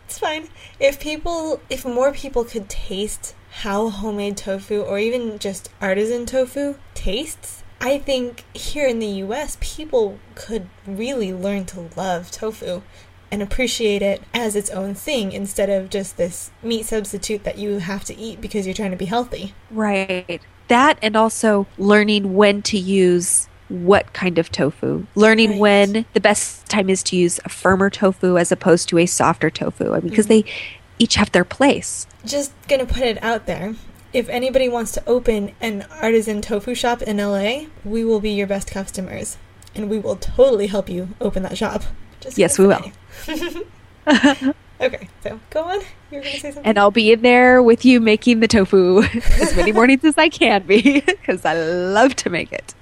it's 0.04 0.18
fine. 0.18 0.48
If 0.80 0.98
people 0.98 1.60
if 1.70 1.84
more 1.84 2.10
people 2.12 2.42
could 2.44 2.68
taste 2.68 3.36
how 3.50 3.88
homemade 3.88 4.36
tofu 4.36 4.82
or 4.82 4.98
even 4.98 5.38
just 5.38 5.70
artisan 5.80 6.26
tofu 6.26 6.76
tastes, 6.94 7.62
I 7.80 7.98
think 7.98 8.44
here 8.54 8.86
in 8.86 8.98
the 8.98 9.06
US 9.06 9.56
people 9.60 10.18
could 10.34 10.68
really 10.86 11.32
learn 11.32 11.64
to 11.66 11.88
love 11.96 12.30
tofu 12.30 12.82
and 13.30 13.42
appreciate 13.42 14.02
it 14.02 14.22
as 14.32 14.56
its 14.56 14.70
own 14.70 14.94
thing 14.94 15.32
instead 15.32 15.68
of 15.68 15.90
just 15.90 16.16
this 16.16 16.50
meat 16.62 16.86
substitute 16.86 17.44
that 17.44 17.58
you 17.58 17.78
have 17.78 18.04
to 18.04 18.16
eat 18.16 18.40
because 18.40 18.66
you're 18.66 18.74
trying 18.74 18.90
to 18.90 18.96
be 18.96 19.04
healthy. 19.04 19.54
Right. 19.70 20.40
That 20.68 20.98
and 21.02 21.16
also 21.16 21.66
learning 21.76 22.34
when 22.34 22.62
to 22.62 22.78
use 22.78 23.48
what 23.68 24.12
kind 24.14 24.38
of 24.38 24.50
tofu. 24.50 25.06
Learning 25.14 25.50
Right. 25.52 25.60
when 25.60 26.06
the 26.14 26.20
best 26.20 26.66
time 26.66 26.88
is 26.88 27.02
to 27.04 27.16
use 27.16 27.38
a 27.44 27.48
firmer 27.48 27.90
tofu 27.90 28.38
as 28.38 28.50
opposed 28.50 28.88
to 28.88 28.98
a 28.98 29.06
softer 29.06 29.50
tofu. 29.50 29.92
I 29.92 30.00
mean, 30.00 30.08
because 30.08 30.26
mm-hmm. 30.26 30.46
they 30.46 30.52
each 30.98 31.14
have 31.16 31.32
their 31.32 31.44
place. 31.44 32.06
just 32.24 32.52
gonna 32.68 32.86
put 32.86 33.02
it 33.02 33.22
out 33.22 33.46
there. 33.46 33.74
If 34.12 34.28
anybody 34.28 34.68
wants 34.68 34.92
to 34.92 35.02
open 35.06 35.52
an 35.60 35.86
artisan 36.00 36.40
tofu 36.40 36.74
shop 36.74 37.02
in 37.02 37.18
LA, 37.18 37.66
we 37.84 38.04
will 38.04 38.20
be 38.20 38.30
your 38.30 38.46
best 38.46 38.70
customers, 38.70 39.36
and 39.74 39.90
we 39.90 39.98
will 39.98 40.16
totally 40.16 40.66
help 40.68 40.88
you 40.88 41.10
open 41.20 41.42
that 41.42 41.58
shop. 41.58 41.82
Just 42.20 42.38
Yes, 42.38 42.58
we 42.58 42.66
will. 42.66 42.90
okay, 44.80 45.08
so 45.22 45.38
go 45.50 45.64
on. 45.64 45.80
You're 46.10 46.22
gonna 46.22 46.32
say 46.32 46.50
something. 46.52 46.64
And 46.64 46.78
I'll 46.78 46.90
be 46.90 47.12
in 47.12 47.22
there 47.22 47.62
with 47.62 47.84
you 47.84 48.00
making 48.00 48.40
the 48.40 48.48
tofu 48.48 49.02
as 49.40 49.54
many 49.54 49.72
mornings 49.78 50.04
as 50.04 50.16
I 50.16 50.28
can 50.30 50.62
be 50.62 51.00
because 51.00 51.44
I 51.44 51.54
love 51.54 52.16
to 52.16 52.30
make 52.30 52.52
it. 52.52 52.74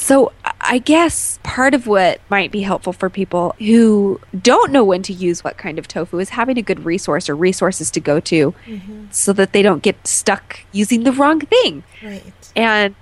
So, 0.00 0.32
I 0.62 0.78
guess 0.78 1.38
part 1.42 1.74
of 1.74 1.86
what 1.86 2.20
might 2.30 2.50
be 2.50 2.62
helpful 2.62 2.92
for 2.92 3.10
people 3.10 3.54
who 3.58 4.20
don't 4.40 4.72
know 4.72 4.82
when 4.82 5.02
to 5.02 5.12
use 5.12 5.44
what 5.44 5.58
kind 5.58 5.78
of 5.78 5.86
tofu 5.86 6.18
is 6.18 6.30
having 6.30 6.58
a 6.58 6.62
good 6.62 6.84
resource 6.84 7.28
or 7.28 7.36
resources 7.36 7.90
to 7.92 8.00
go 8.00 8.18
to 8.20 8.54
so 9.10 9.32
that 9.34 9.52
they 9.52 9.62
don't 9.62 9.82
get 9.82 10.06
stuck 10.06 10.60
using 10.72 11.04
the 11.04 11.12
wrong 11.12 11.40
thing. 11.40 11.84
right. 12.02 12.22
And, 12.56 12.94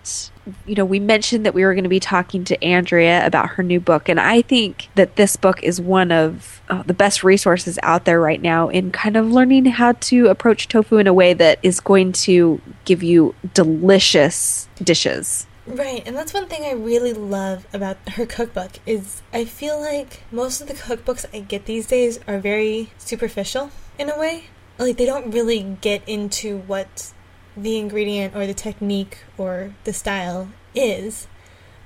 you 0.66 0.74
know, 0.74 0.84
we 0.84 0.98
mentioned 0.98 1.46
that 1.46 1.54
we 1.54 1.64
were 1.64 1.72
going 1.72 1.84
to 1.84 1.90
be 1.90 2.00
talking 2.00 2.44
to 2.44 2.62
Andrea 2.64 3.24
about 3.24 3.50
her 3.50 3.62
new 3.62 3.80
book. 3.80 4.08
And 4.08 4.18
I 4.20 4.42
think 4.42 4.88
that 4.94 5.16
this 5.16 5.36
book 5.36 5.62
is 5.62 5.80
one 5.80 6.12
of 6.12 6.60
uh, 6.68 6.82
the 6.82 6.94
best 6.94 7.24
resources 7.24 7.78
out 7.82 8.04
there 8.04 8.20
right 8.20 8.42
now 8.42 8.68
in 8.68 8.90
kind 8.90 9.16
of 9.16 9.30
learning 9.30 9.66
how 9.66 9.92
to 9.92 10.26
approach 10.26 10.68
tofu 10.68 10.98
in 10.98 11.06
a 11.06 11.14
way 11.14 11.32
that 11.32 11.58
is 11.62 11.80
going 11.80 12.12
to 12.12 12.60
give 12.84 13.02
you 13.02 13.34
delicious 13.54 14.68
dishes. 14.82 15.46
Right, 15.68 16.02
and 16.06 16.16
that's 16.16 16.32
one 16.32 16.46
thing 16.46 16.64
I 16.64 16.72
really 16.72 17.12
love 17.12 17.66
about 17.74 17.98
her 18.10 18.24
cookbook 18.24 18.78
is 18.86 19.20
I 19.34 19.44
feel 19.44 19.78
like 19.78 20.22
most 20.32 20.62
of 20.62 20.66
the 20.66 20.72
cookbooks 20.72 21.26
I 21.32 21.40
get 21.40 21.66
these 21.66 21.86
days 21.86 22.18
are 22.26 22.38
very 22.38 22.90
superficial 22.96 23.70
in 23.98 24.08
a 24.08 24.18
way. 24.18 24.44
Like 24.78 24.96
they 24.96 25.04
don't 25.04 25.30
really 25.30 25.76
get 25.82 26.02
into 26.08 26.60
what 26.60 27.12
the 27.54 27.76
ingredient 27.76 28.34
or 28.34 28.46
the 28.46 28.54
technique 28.54 29.18
or 29.36 29.74
the 29.84 29.92
style 29.92 30.48
is. 30.74 31.28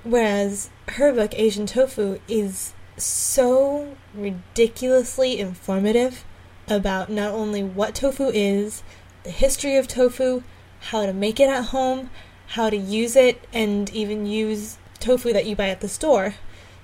Whereas 0.04 0.70
her 0.90 1.12
book 1.12 1.32
Asian 1.34 1.66
Tofu 1.66 2.20
is 2.28 2.74
so 2.96 3.96
ridiculously 4.14 5.40
informative 5.40 6.24
about 6.68 7.10
not 7.10 7.32
only 7.32 7.64
what 7.64 7.96
tofu 7.96 8.30
is, 8.32 8.84
the 9.24 9.30
history 9.30 9.76
of 9.76 9.88
tofu, 9.88 10.44
how 10.80 11.04
to 11.04 11.12
make 11.12 11.40
it 11.40 11.48
at 11.48 11.66
home, 11.66 12.10
how 12.52 12.70
to 12.70 12.76
use 12.76 13.16
it, 13.16 13.42
and 13.52 13.90
even 13.90 14.26
use 14.26 14.78
tofu 15.00 15.32
that 15.32 15.46
you 15.46 15.56
buy 15.56 15.68
at 15.68 15.80
the 15.80 15.88
store 15.88 16.34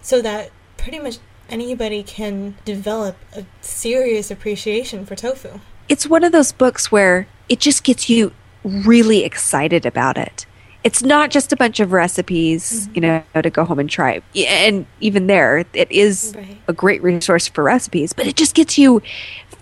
so 0.02 0.20
that 0.22 0.50
pretty 0.76 0.98
much 0.98 1.18
anybody 1.48 2.02
can 2.02 2.56
develop 2.64 3.16
a 3.34 3.44
serious 3.60 4.30
appreciation 4.30 5.04
for 5.06 5.14
tofu. 5.14 5.60
It's 5.88 6.06
one 6.06 6.24
of 6.24 6.32
those 6.32 6.52
books 6.52 6.92
where 6.92 7.26
it 7.48 7.60
just 7.60 7.84
gets 7.84 8.08
you 8.10 8.32
really 8.64 9.24
excited 9.24 9.86
about 9.86 10.18
it. 10.18 10.46
It's 10.84 11.02
not 11.02 11.30
just 11.30 11.52
a 11.52 11.56
bunch 11.56 11.80
of 11.80 11.92
recipes, 11.92 12.88
you 12.94 13.00
know, 13.00 13.22
to 13.34 13.50
go 13.50 13.64
home 13.64 13.78
and 13.78 13.90
try. 13.90 14.22
And 14.36 14.86
even 15.00 15.26
there, 15.26 15.58
it 15.72 15.90
is 15.90 16.34
Right. 16.36 16.56
a 16.68 16.72
great 16.72 17.02
resource 17.02 17.48
for 17.48 17.64
recipes, 17.64 18.12
but 18.12 18.26
it 18.26 18.36
just 18.36 18.54
gets 18.54 18.78
you 18.78 19.02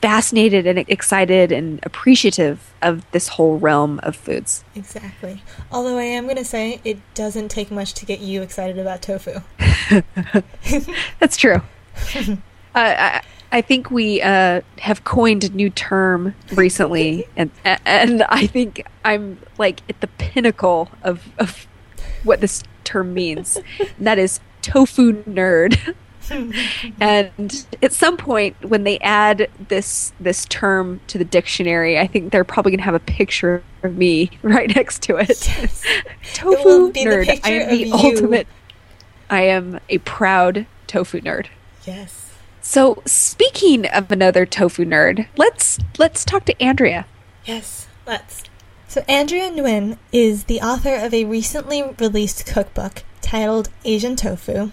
fascinated 0.03 0.67
and 0.67 0.79
excited 0.89 1.51
and 1.53 1.81
appreciative 1.85 2.73
of 2.83 3.11
this 3.13 3.29
whole 3.29 3.59
realm 3.59 3.99
of 4.03 4.15
foods. 4.15 4.63
Exactly. 4.75 5.43
Although 5.73 5.99
I 5.99 6.03
am 6.03 6.25
going 6.25 6.37
to 6.37 6.45
say 6.45 6.81
it 6.85 6.99
doesn't 7.15 7.49
take 7.49 7.71
much 7.71 7.95
to 7.95 8.07
get 8.07 8.21
you 8.21 8.43
excited 8.43 8.79
about 8.79 9.01
tofu. 9.03 9.41
That's 11.19 11.37
true. 11.37 11.63
uh, 12.15 12.39
I, 12.75 13.23
I 13.57 13.63
think 13.63 13.91
we 13.91 14.21
uh, 14.21 14.61
have 14.81 15.05
coined 15.05 15.43
a 15.45 15.49
new 15.49 15.71
term 15.71 16.35
recently, 16.53 17.27
and 17.37 17.51
and 17.65 18.23
I 18.25 18.47
think 18.47 18.87
I'm 19.03 19.39
like 19.57 19.81
at 19.89 19.99
the 20.03 20.09
pinnacle 20.09 20.91
of, 21.03 21.31
of 21.39 21.67
what 22.23 22.43
this 22.43 22.63
term 22.85 23.15
means. 23.15 23.57
And 23.79 23.89
that 24.07 24.19
is 24.19 24.41
tofu 24.61 25.23
nerd. 25.23 25.95
and 27.01 27.67
at 27.83 27.95
some 27.95 28.19
point, 28.19 28.63
when 28.63 28.85
they 28.85 28.99
add 28.99 29.49
this 29.69 30.13
this 30.21 30.45
term 30.45 31.01
to 31.07 31.17
the 31.17 31.25
dictionary, 31.25 31.99
I 31.99 32.07
think 32.07 32.33
they're 32.33 32.45
probably 32.45 32.73
going 32.73 32.81
to 32.81 32.85
have 32.85 32.95
a 32.95 33.01
picture 33.01 33.63
of 33.83 33.97
me 33.97 34.33
right 34.43 34.69
next 34.77 35.01
to 35.05 35.17
it. 35.17 35.49
Yes. 35.49 35.83
tofu 36.35 36.93
the 36.93 37.01
nerd. 37.07 37.41
I 37.43 37.51
am 37.53 37.71
the 37.71 37.85
you. 37.85 37.95
ultimate. 37.95 38.49
I 39.31 39.45
am 39.45 39.81
a 39.89 39.97
proud 39.97 40.67
tofu 40.87 41.23
nerd. 41.23 41.47
Yes. 41.87 42.26
So 42.69 43.01
speaking 43.07 43.87
of 43.87 44.11
another 44.11 44.45
tofu 44.45 44.85
nerd, 44.85 45.29
let's 45.37 45.79
let's 45.99 46.25
talk 46.25 46.45
to 46.47 46.61
Andrea. 46.61 47.07
Yes, 47.45 47.87
let's. 48.05 48.43
So, 48.89 49.05
Andrea 49.09 49.51
Nguyen 49.51 49.99
is 50.11 50.45
the 50.45 50.61
author 50.61 50.97
of 50.97 51.15
a 51.15 51.25
recently 51.25 51.85
released 52.01 52.45
cookbook 52.45 53.05
titled 53.21 53.69
Asian 53.85 54.17
Tofu. 54.17 54.73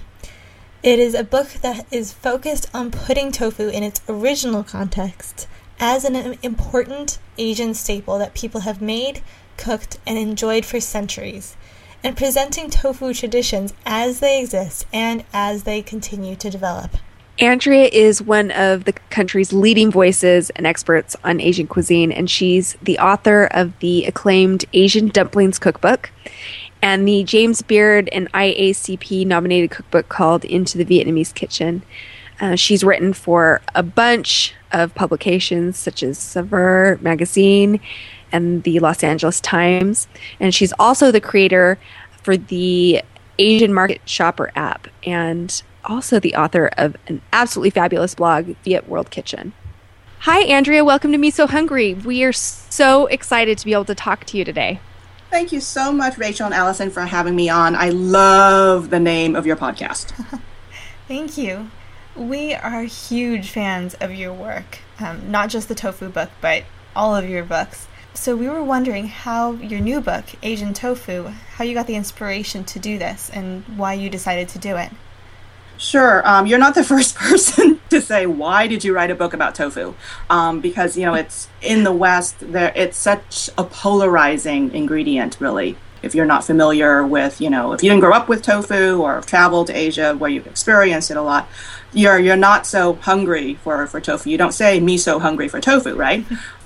It 0.82 0.98
is 0.98 1.14
a 1.14 1.24
book 1.24 1.50
that 1.62 1.86
is 1.92 2.12
focused 2.12 2.68
on 2.74 2.90
putting 2.90 3.32
tofu 3.32 3.70
in 3.70 3.84
its 3.84 4.02
original 4.10 4.64
context 4.64 5.48
as 5.80 6.04
an 6.04 6.16
important 6.42 7.20
Asian 7.38 7.76
staple 7.76 8.18
that 8.18 8.34
people 8.34 8.62
have 8.62 8.82
made, 8.82 9.22
cooked, 9.56 10.00
and 10.08 10.18
enjoyed 10.18 10.66
for 10.66 10.80
centuries, 10.80 11.56
and 12.04 12.18
presenting 12.18 12.72
tofu 12.72 13.14
traditions 13.14 13.72
as 13.86 14.20
they 14.20 14.42
exist 14.42 14.88
and 14.92 15.24
as 15.32 15.62
they 15.64 15.84
continue 15.84 16.36
to 16.36 16.50
develop. 16.50 16.98
Andrea 17.40 17.86
is 17.86 18.22
one 18.22 18.52
of 18.52 18.84
the 18.84 18.94
country's 19.10 19.52
leading 19.52 19.90
voices 19.90 20.52
and 20.52 20.68
experts 20.68 21.16
on 21.24 21.42
Asian 21.42 21.66
cuisine, 21.66 22.12
and 22.12 22.30
she's 22.30 22.78
the 22.82 23.00
author 23.00 23.46
of 23.46 23.78
the 23.80 24.06
acclaimed 24.06 24.66
Asian 24.74 25.08
Dumplings 25.08 25.58
Cookbook 25.58 26.12
and 26.84 27.08
the 27.08 27.24
James 27.24 27.64
Beard 27.64 28.08
and 28.12 28.32
IACP 28.34 29.26
nominated 29.26 29.72
cookbook 29.72 30.10
called 30.10 30.46
Into 30.46 30.78
the 30.78 30.86
Vietnamese 30.86 31.34
Kitchen. 31.34 31.82
Uh, 32.40 32.56
she's 32.56 32.84
written 32.84 33.14
for 33.14 33.62
a 33.74 33.82
bunch 33.82 34.54
of 34.72 34.94
publications 34.94 35.78
such 35.78 36.04
as 36.04 36.20
Saveur 36.20 37.00
Magazine 37.02 37.80
and 38.32 38.64
the 38.64 38.80
Los 38.80 39.04
Angeles 39.04 39.40
Times, 39.42 40.08
and 40.40 40.54
she's 40.54 40.74
also 40.78 41.12
the 41.12 41.22
creator 41.22 41.80
for 42.22 42.38
the 42.38 43.02
Asian 43.40 43.74
Market 43.74 44.02
Shopper 44.06 44.52
app 44.56 44.88
and 45.04 45.64
also 45.86 46.20
the 46.20 46.36
author 46.36 46.70
of 46.78 46.96
an 47.08 47.22
absolutely 47.32 47.70
fabulous 47.70 48.16
blog, 48.16 48.56
Viet 48.64 48.88
World 48.88 49.10
Kitchen. 49.12 49.54
Hi, 50.20 50.42
Andrea. 50.44 50.86
Welcome 50.86 51.12
to 51.12 51.18
Miso 51.18 51.50
Hungry. 51.50 51.94
We 51.94 52.24
are 52.24 52.32
so 52.32 53.08
excited 53.08 53.58
to 53.58 53.66
be 53.66 53.74
able 53.74 53.86
to 53.86 53.96
talk 53.96 54.24
to 54.26 54.38
you 54.38 54.46
today. 54.46 54.80
Thank 55.30 55.52
you 55.52 55.60
so 55.60 55.92
much, 55.92 56.18
Rachel 56.18 56.46
and 56.46 56.54
Allison, 56.54 56.92
for 56.92 57.02
having 57.02 57.36
me 57.36 57.50
on. 57.50 57.76
I 57.76 57.90
love 57.90 58.90
the 58.90 59.00
name 59.00 59.36
of 59.36 59.46
your 59.46 59.56
podcast. 59.56 60.14
Thank 61.08 61.38
you. 61.38 61.72
We 62.16 62.54
are 62.54 62.84
huge 62.84 63.50
fans 63.50 63.96
of 63.96 64.14
your 64.14 64.32
work, 64.32 64.78
um, 65.00 65.32
not 65.32 65.50
just 65.50 65.68
the 65.68 65.76
tofu 65.76 66.10
book, 66.10 66.30
but 66.40 66.64
all 66.96 67.16
of 67.16 67.28
your 67.28 67.44
books. 67.44 67.88
So 68.14 68.36
we 68.36 68.48
were 68.48 68.64
wondering 68.64 69.08
how 69.08 69.54
your 69.54 69.80
new 69.80 70.00
book, 70.00 70.26
Asian 70.44 70.74
Tofu, 70.74 71.34
how 71.56 71.64
you 71.64 71.74
got 71.74 71.88
the 71.88 71.96
inspiration 71.96 72.64
to 72.66 72.80
do 72.80 73.00
this 73.00 73.32
and 73.32 73.64
why 73.76 73.94
you 73.94 74.10
decided 74.10 74.50
to 74.50 74.60
do 74.60 74.78
it. 74.78 74.92
Sure. 75.78 76.28
Um, 76.28 76.46
you're 76.46 76.60
not 76.60 76.76
the 76.76 76.84
first 76.94 77.16
person 77.16 77.80
to 77.90 78.02
say 78.02 78.26
why 78.26 78.68
did 78.68 78.84
you 78.84 78.94
write 78.94 79.12
a 79.12 79.16
book 79.16 79.34
about 79.34 79.56
tofu, 79.56 79.94
um, 80.30 80.60
because 80.60 80.98
you 80.98 81.06
know 81.06 81.14
it's 81.14 81.48
in 81.62 81.84
the 81.84 81.92
West. 81.92 82.36
There, 82.40 82.72
it's 82.76 82.98
such 82.98 83.50
a 83.58 83.64
polarizing 83.64 84.74
ingredient, 84.74 85.38
really. 85.40 85.78
If 86.02 86.14
you're 86.14 86.26
not 86.26 86.44
familiar 86.44 87.06
with, 87.06 87.40
you 87.40 87.50
know, 87.50 87.72
if 87.72 87.82
you 87.82 87.90
didn't 87.90 88.02
grow 88.02 88.12
up 88.12 88.28
with 88.28 88.42
tofu 88.42 89.02
or 89.02 89.16
have 89.16 89.26
traveled 89.26 89.68
to 89.68 89.74
Asia 89.74 90.14
where 90.16 90.30
you've 90.30 90.48
experienced 90.48 91.10
it 91.12 91.16
a 91.16 91.22
lot, 91.22 91.48
you're 91.94 92.20
you're 92.20 92.36
not 92.36 92.66
so 92.66 92.94
hungry 92.96 93.56
for 93.64 93.88
for 93.88 94.02
tofu. 94.02 94.30
You 94.30 94.38
don't 94.38 94.52
say 94.52 94.80
me 94.80 94.98
so 94.98 95.20
hungry 95.20 95.48
for 95.48 95.62
tofu, 95.62 95.96
right? 95.96 96.26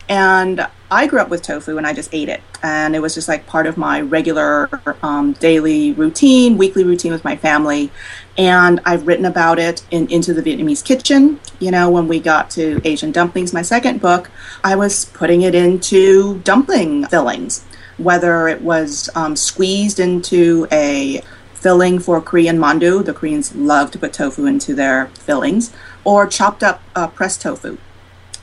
And 0.10 0.66
I 0.90 1.08
grew 1.08 1.20
up 1.20 1.30
with 1.30 1.42
tofu 1.42 1.78
and 1.78 1.86
I 1.86 1.94
just 1.94 2.14
ate 2.14 2.30
it. 2.30 2.42
And 2.64 2.96
it 2.96 3.02
was 3.02 3.14
just 3.14 3.28
like 3.28 3.46
part 3.46 3.68
of 3.68 3.78
my 3.78 4.00
regular 4.02 4.70
um, 5.04 5.34
daily 5.34 5.92
routine, 5.94 6.58
weekly 6.58 6.84
routine 6.84 7.12
with 7.12 7.24
my 7.24 7.36
family. 7.36 7.92
And 8.38 8.80
I've 8.86 9.06
written 9.06 9.26
about 9.26 9.60
it 9.60 9.86
in 9.92 10.10
Into 10.10 10.34
the 10.34 10.42
Vietnamese 10.42 10.84
Kitchen. 10.84 11.40
You 11.60 11.72
know, 11.72 11.90
when 11.90 12.08
we 12.08 12.20
got 12.20 12.50
to 12.52 12.80
Asian 12.86 13.12
Dumplings, 13.12 13.54
my 13.54 13.62
second 13.62 14.02
book, 14.02 14.32
I 14.64 14.76
was 14.76 15.06
putting 15.06 15.42
it 15.42 15.54
into 15.54 16.40
dumpling 16.40 17.06
fillings, 17.08 17.66
whether 17.98 18.48
it 18.48 18.62
was 18.62 19.10
um, 19.14 19.36
squeezed 19.36 20.00
into 20.00 20.68
a 20.72 21.22
filling 21.54 22.00
for 22.00 22.22
Korean 22.22 22.58
mandu. 22.60 23.04
The 23.04 23.14
Koreans 23.14 23.54
love 23.56 23.92
to 23.92 24.00
put 24.00 24.14
tofu 24.14 24.46
into 24.46 24.74
their 24.74 25.08
fillings, 25.08 25.74
or 26.06 26.28
chopped 26.28 26.64
up 26.64 26.82
uh, 26.96 27.08
pressed 27.08 27.42
tofu 27.42 27.78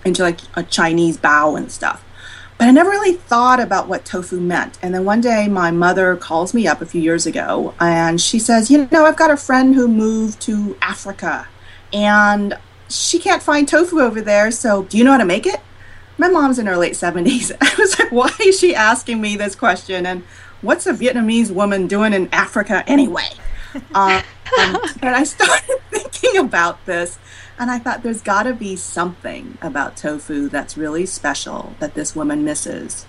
into 0.05 0.23
like 0.23 0.41
a 0.55 0.63
Chinese 0.63 1.17
bao 1.17 1.57
and 1.57 1.71
stuff. 1.71 2.05
But 2.59 2.69
I 2.69 2.71
never 2.71 2.91
really 2.91 3.15
thought 3.15 3.59
about 3.59 3.89
what 3.89 4.05
tofu 4.05 4.41
meant. 4.41 4.79
And 4.81 4.95
then 4.95 5.05
one 5.05 5.21
day 5.21 5.49
my 5.49 5.71
mother 5.71 6.17
calls 6.17 6.55
me 6.55 6.67
up 6.67 6.81
a 6.81 6.87
few 6.87 7.01
years 7.01 7.27
ago 7.27 7.75
and 7.81 8.21
she 8.21 8.39
says, 8.39 8.71
You 8.71 8.89
know, 8.93 9.05
I've 9.07 9.17
got 9.17 9.31
a 9.31 9.37
friend 9.37 9.75
who 9.75 9.89
moved 9.89 10.41
to 10.43 10.77
Africa 10.81 11.49
and 11.93 12.57
she 12.89 13.19
can't 13.19 13.43
find 13.43 13.67
tofu 13.67 14.01
over 14.01 14.21
there. 14.21 14.51
So 14.51 14.85
do 14.85 14.97
you 14.97 15.05
know 15.05 15.13
how 15.13 15.19
to 15.19 15.25
make 15.25 15.47
it? 15.47 15.61
My 16.17 16.29
mom's 16.29 16.61
in 16.61 16.67
her 16.67 16.77
late 16.77 16.93
70s. 16.93 17.51
I 17.61 17.75
was 17.77 17.99
like, 17.99 18.13
Why 18.13 18.31
is 18.41 18.59
she 18.61 18.75
asking 18.75 19.21
me 19.21 19.37
this 19.37 19.57
question? 19.57 20.07
And 20.07 20.23
what's 20.61 20.87
a 20.87 20.93
Vietnamese 20.93 21.51
woman 21.51 21.89
doing 21.89 22.13
in 22.13 22.29
Africa 22.33 22.85
anyway? 22.87 23.29
Um, 24.57 24.79
but 25.01 25.15
I 25.15 25.25
started 25.25 25.81
thinking 25.91 26.37
about 26.39 26.85
this 26.87 27.19
and 27.59 27.71
I 27.71 27.79
thought 27.79 28.03
there's 28.03 28.23
got 28.23 28.45
to 28.45 28.55
be 28.55 28.77
something 28.77 29.59
about 29.63 29.97
tofu 29.97 30.49
that's 30.49 30.77
really 30.77 31.07
special 31.07 31.75
that 31.79 31.95
this 31.95 32.17
woman 32.17 32.45
misses, 32.45 33.07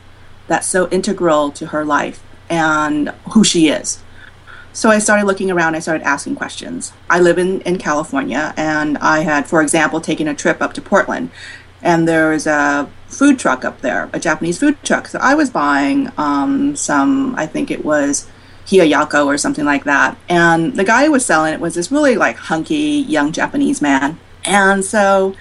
that's 0.47 0.67
so 0.67 0.87
integral 0.89 1.51
to 1.51 1.67
her 1.67 1.83
life 1.83 2.23
and 2.49 3.09
who 3.31 3.43
she 3.43 3.67
is. 3.67 4.03
So 4.71 4.89
I 4.89 4.99
started 4.99 5.25
looking 5.25 5.49
around, 5.49 5.75
I 5.75 5.79
started 5.79 6.03
asking 6.05 6.35
questions. 6.35 6.91
I 7.09 7.19
live 7.19 7.37
in, 7.37 7.61
in 7.61 7.77
California, 7.77 8.53
and 8.57 8.97
I 8.97 9.21
had, 9.21 9.47
for 9.47 9.61
example, 9.61 10.01
taken 10.01 10.27
a 10.27 10.35
trip 10.35 10.61
up 10.61 10.73
to 10.73 10.81
Portland, 10.81 11.31
and 11.81 12.07
there's 12.07 12.45
a 12.45 12.89
food 13.07 13.39
truck 13.39 13.63
up 13.63 13.81
there, 13.81 14.09
a 14.11 14.19
Japanese 14.19 14.59
food 14.59 14.77
truck. 14.83 15.07
So 15.07 15.17
I 15.21 15.33
was 15.33 15.49
buying 15.49 16.11
um, 16.17 16.75
some, 16.75 17.35
I 17.37 17.47
think 17.47 17.71
it 17.71 17.85
was 17.85 18.27
Hiyayako 18.65 19.25
or 19.25 19.37
something 19.37 19.65
like 19.65 19.83
that. 19.83 20.17
And 20.27 20.75
the 20.75 20.83
guy 20.83 21.05
who 21.05 21.11
was 21.11 21.25
selling 21.25 21.53
it 21.53 21.59
was 21.59 21.75
this 21.75 21.91
really 21.91 22.15
like 22.15 22.37
hunky 22.37 23.05
young 23.07 23.31
Japanese 23.31 23.81
man. 23.81 24.19
And 24.43 24.83
so 24.83 25.35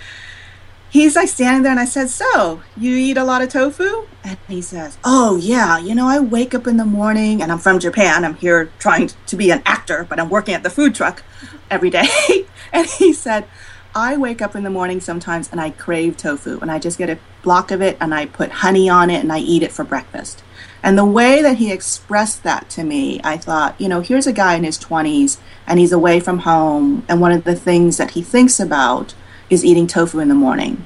he's 0.90 1.16
like 1.16 1.28
standing 1.28 1.62
there 1.62 1.72
and 1.72 1.80
I 1.80 1.84
said, 1.84 2.08
So, 2.08 2.62
you 2.76 2.96
eat 2.96 3.16
a 3.16 3.24
lot 3.24 3.42
of 3.42 3.48
tofu? 3.48 4.06
And 4.22 4.38
he 4.48 4.62
says, 4.62 4.96
Oh, 5.04 5.36
yeah. 5.36 5.78
You 5.78 5.94
know, 5.94 6.06
I 6.06 6.20
wake 6.20 6.54
up 6.54 6.66
in 6.66 6.76
the 6.76 6.84
morning 6.84 7.42
and 7.42 7.50
I'm 7.50 7.58
from 7.58 7.78
Japan. 7.78 8.24
I'm 8.24 8.36
here 8.36 8.70
trying 8.78 9.10
to 9.26 9.36
be 9.36 9.50
an 9.50 9.62
actor, 9.66 10.06
but 10.08 10.20
I'm 10.20 10.30
working 10.30 10.54
at 10.54 10.62
the 10.62 10.70
food 10.70 10.94
truck 10.94 11.22
every 11.70 11.90
day. 11.90 12.06
and 12.72 12.86
he 12.86 13.12
said, 13.12 13.46
I 13.94 14.16
wake 14.16 14.42
up 14.42 14.56
in 14.56 14.64
the 14.64 14.70
morning 14.70 15.00
sometimes 15.00 15.50
and 15.50 15.60
I 15.60 15.70
crave 15.70 16.16
tofu 16.16 16.58
and 16.60 16.70
I 16.70 16.78
just 16.78 16.98
get 16.98 17.10
a 17.10 17.18
block 17.42 17.70
of 17.70 17.80
it 17.80 17.96
and 18.00 18.12
I 18.12 18.26
put 18.26 18.50
honey 18.50 18.88
on 18.88 19.08
it 19.08 19.20
and 19.20 19.32
I 19.32 19.38
eat 19.38 19.62
it 19.62 19.70
for 19.70 19.84
breakfast. 19.84 20.42
And 20.84 20.98
the 20.98 21.04
way 21.06 21.40
that 21.40 21.56
he 21.56 21.72
expressed 21.72 22.42
that 22.42 22.68
to 22.70 22.84
me, 22.84 23.18
I 23.24 23.38
thought, 23.38 23.80
you 23.80 23.88
know, 23.88 24.02
here's 24.02 24.26
a 24.26 24.34
guy 24.34 24.54
in 24.54 24.64
his 24.64 24.78
20s 24.78 25.38
and 25.66 25.80
he's 25.80 25.92
away 25.92 26.20
from 26.20 26.40
home. 26.40 27.06
And 27.08 27.22
one 27.22 27.32
of 27.32 27.44
the 27.44 27.56
things 27.56 27.96
that 27.96 28.10
he 28.10 28.20
thinks 28.20 28.60
about 28.60 29.14
is 29.48 29.64
eating 29.64 29.86
tofu 29.86 30.18
in 30.18 30.28
the 30.28 30.34
morning. 30.34 30.84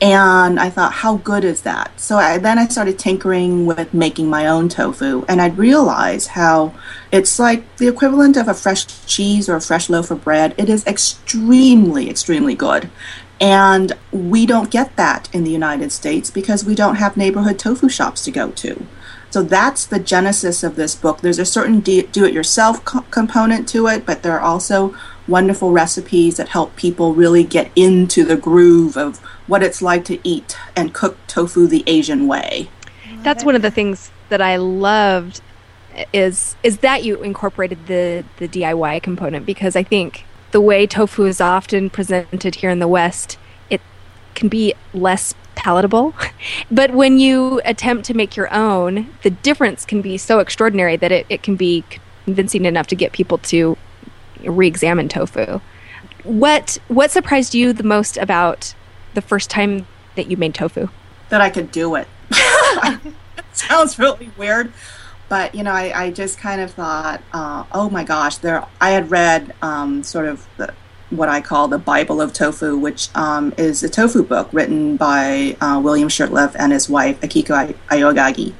And 0.00 0.58
I 0.58 0.70
thought, 0.70 0.94
how 0.94 1.18
good 1.18 1.44
is 1.44 1.60
that? 1.62 2.00
So 2.00 2.16
I, 2.16 2.38
then 2.38 2.58
I 2.58 2.66
started 2.68 2.98
tinkering 2.98 3.66
with 3.66 3.92
making 3.92 4.30
my 4.30 4.46
own 4.46 4.70
tofu, 4.70 5.26
and 5.28 5.42
I'd 5.42 5.58
realize 5.58 6.28
how 6.28 6.72
it's 7.12 7.38
like 7.38 7.76
the 7.76 7.88
equivalent 7.88 8.38
of 8.38 8.48
a 8.48 8.54
fresh 8.54 8.86
cheese 9.04 9.46
or 9.46 9.56
a 9.56 9.60
fresh 9.60 9.90
loaf 9.90 10.10
of 10.10 10.24
bread. 10.24 10.54
It 10.56 10.70
is 10.70 10.86
extremely, 10.86 12.08
extremely 12.08 12.54
good. 12.54 12.88
And 13.42 13.92
we 14.10 14.46
don't 14.46 14.70
get 14.70 14.96
that 14.96 15.28
in 15.34 15.44
the 15.44 15.50
United 15.50 15.92
States 15.92 16.30
because 16.30 16.64
we 16.64 16.74
don't 16.74 16.96
have 16.96 17.18
neighborhood 17.18 17.58
tofu 17.58 17.90
shops 17.90 18.24
to 18.24 18.30
go 18.30 18.52
to. 18.52 18.86
So 19.30 19.42
that's 19.42 19.86
the 19.86 20.00
genesis 20.00 20.62
of 20.64 20.76
this 20.76 20.94
book. 20.94 21.20
There's 21.20 21.38
a 21.38 21.44
certain 21.44 21.80
do 21.80 22.24
it 22.24 22.32
yourself 22.32 22.84
co- 22.84 23.04
component 23.10 23.68
to 23.68 23.86
it, 23.86 24.04
but 24.04 24.22
there 24.22 24.32
are 24.32 24.40
also 24.40 24.94
wonderful 25.28 25.70
recipes 25.70 26.36
that 26.36 26.48
help 26.48 26.74
people 26.74 27.14
really 27.14 27.44
get 27.44 27.70
into 27.76 28.24
the 28.24 28.36
groove 28.36 28.96
of 28.96 29.18
what 29.46 29.62
it's 29.62 29.80
like 29.80 30.04
to 30.06 30.18
eat 30.28 30.56
and 30.74 30.92
cook 30.92 31.16
tofu 31.28 31.66
the 31.66 31.84
Asian 31.86 32.26
way. 32.26 32.68
That's 33.22 33.44
one 33.44 33.54
of 33.54 33.62
the 33.62 33.70
things 33.70 34.10
that 34.30 34.42
I 34.42 34.56
loved 34.56 35.40
is 36.12 36.56
is 36.62 36.78
that 36.78 37.04
you 37.04 37.22
incorporated 37.22 37.86
the 37.86 38.24
the 38.38 38.48
DIY 38.48 39.02
component 39.02 39.44
because 39.44 39.76
I 39.76 39.82
think 39.82 40.24
the 40.52 40.60
way 40.60 40.86
tofu 40.86 41.26
is 41.26 41.40
often 41.40 41.90
presented 41.90 42.56
here 42.56 42.70
in 42.70 42.78
the 42.78 42.88
West, 42.88 43.38
it 43.68 43.80
can 44.34 44.48
be 44.48 44.74
less 44.92 45.34
palatable. 45.60 46.14
but 46.70 46.92
when 46.92 47.18
you 47.18 47.60
attempt 47.64 48.06
to 48.06 48.14
make 48.14 48.36
your 48.36 48.52
own, 48.52 49.12
the 49.22 49.30
difference 49.30 49.84
can 49.84 50.00
be 50.00 50.16
so 50.16 50.38
extraordinary 50.38 50.96
that 50.96 51.12
it, 51.12 51.26
it 51.28 51.42
can 51.42 51.54
be 51.54 51.84
convincing 52.24 52.64
enough 52.64 52.86
to 52.88 52.96
get 52.96 53.12
people 53.12 53.38
to 53.38 53.76
re-examine 54.44 55.08
tofu. 55.08 55.60
What 56.24 56.78
what 56.88 57.10
surprised 57.10 57.54
you 57.54 57.72
the 57.72 57.82
most 57.82 58.16
about 58.16 58.74
the 59.14 59.22
first 59.22 59.50
time 59.50 59.86
that 60.16 60.30
you 60.30 60.36
made 60.36 60.54
tofu? 60.54 60.88
That 61.28 61.40
I 61.40 61.50
could 61.50 61.70
do 61.70 61.94
it. 61.94 62.08
Sounds 63.52 63.98
really 63.98 64.30
weird, 64.36 64.72
but 65.28 65.54
you 65.54 65.62
know, 65.62 65.72
I, 65.72 66.04
I 66.04 66.10
just 66.10 66.38
kind 66.38 66.60
of 66.60 66.72
thought, 66.72 67.22
uh, 67.32 67.64
oh 67.72 67.90
my 67.90 68.04
gosh, 68.04 68.38
there. 68.38 68.66
I 68.80 68.90
had 68.90 69.10
read 69.10 69.54
um, 69.62 70.02
sort 70.02 70.26
of 70.26 70.46
the, 70.56 70.72
what 71.10 71.28
I 71.28 71.40
call 71.40 71.68
the 71.68 71.78
Bible 71.78 72.20
of 72.20 72.32
Tofu, 72.32 72.76
which 72.76 73.08
um, 73.14 73.52
is 73.58 73.82
a 73.82 73.88
tofu 73.88 74.22
book 74.22 74.48
written 74.52 74.96
by 74.96 75.56
uh, 75.60 75.80
William 75.82 76.08
Shurtleff 76.08 76.54
and 76.58 76.72
his 76.72 76.88
wife 76.88 77.20
Akiko 77.20 77.74
Aoyagi. 77.88 78.54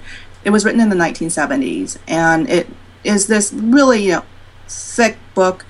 It 0.45 0.51
was 0.51 0.65
written 0.65 0.81
in 0.81 0.89
the 0.89 0.97
1970s, 0.97 1.99
and 2.09 2.49
it 2.49 2.69
is 3.05 3.27
this 3.27 3.53
really 3.53 4.07
you 4.07 4.13
know, 4.13 4.25
thick 4.69 5.19
book 5.35 5.65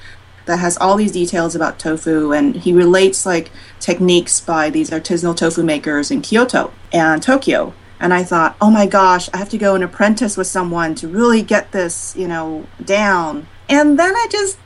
that 0.46 0.58
has 0.58 0.76
all 0.78 0.96
these 0.96 1.12
details 1.12 1.54
about 1.54 1.78
tofu, 1.78 2.32
and 2.32 2.56
he 2.56 2.72
relates 2.72 3.26
like 3.26 3.50
techniques 3.78 4.40
by 4.40 4.70
these 4.70 4.90
artisanal 4.90 5.36
tofu 5.36 5.62
makers 5.62 6.10
in 6.10 6.22
Kyoto 6.22 6.72
and 6.92 7.22
Tokyo. 7.22 7.74
And 7.98 8.14
I 8.14 8.24
thought, 8.24 8.56
oh 8.62 8.70
my 8.70 8.86
gosh, 8.86 9.28
I 9.34 9.36
have 9.36 9.50
to 9.50 9.58
go 9.58 9.74
and 9.74 9.84
apprentice 9.84 10.38
with 10.38 10.46
someone 10.46 10.94
to 10.96 11.08
really 11.08 11.42
get 11.42 11.72
this, 11.72 12.16
you 12.16 12.26
know, 12.26 12.66
down. 12.82 13.46
And 13.68 13.98
then 13.98 14.16
I 14.16 14.26
just 14.30 14.56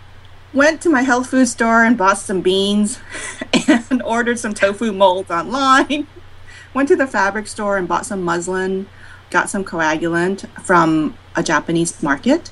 went 0.54 0.80
to 0.80 0.88
my 0.88 1.02
health 1.02 1.28
food 1.28 1.46
store 1.46 1.84
and 1.84 1.98
bought 1.98 2.16
some 2.16 2.40
beans 2.40 3.00
and 3.90 4.00
ordered 4.02 4.38
some 4.38 4.54
tofu 4.54 4.92
molds 4.92 5.30
online. 5.30 6.06
Went 6.72 6.88
to 6.88 6.96
the 6.96 7.06
fabric 7.06 7.46
store 7.46 7.76
and 7.76 7.86
bought 7.86 8.06
some 8.06 8.22
muslin, 8.22 8.88
got 9.30 9.50
some 9.50 9.64
coagulant 9.64 10.48
from 10.62 11.16
a 11.36 11.42
Japanese 11.42 12.02
market, 12.02 12.50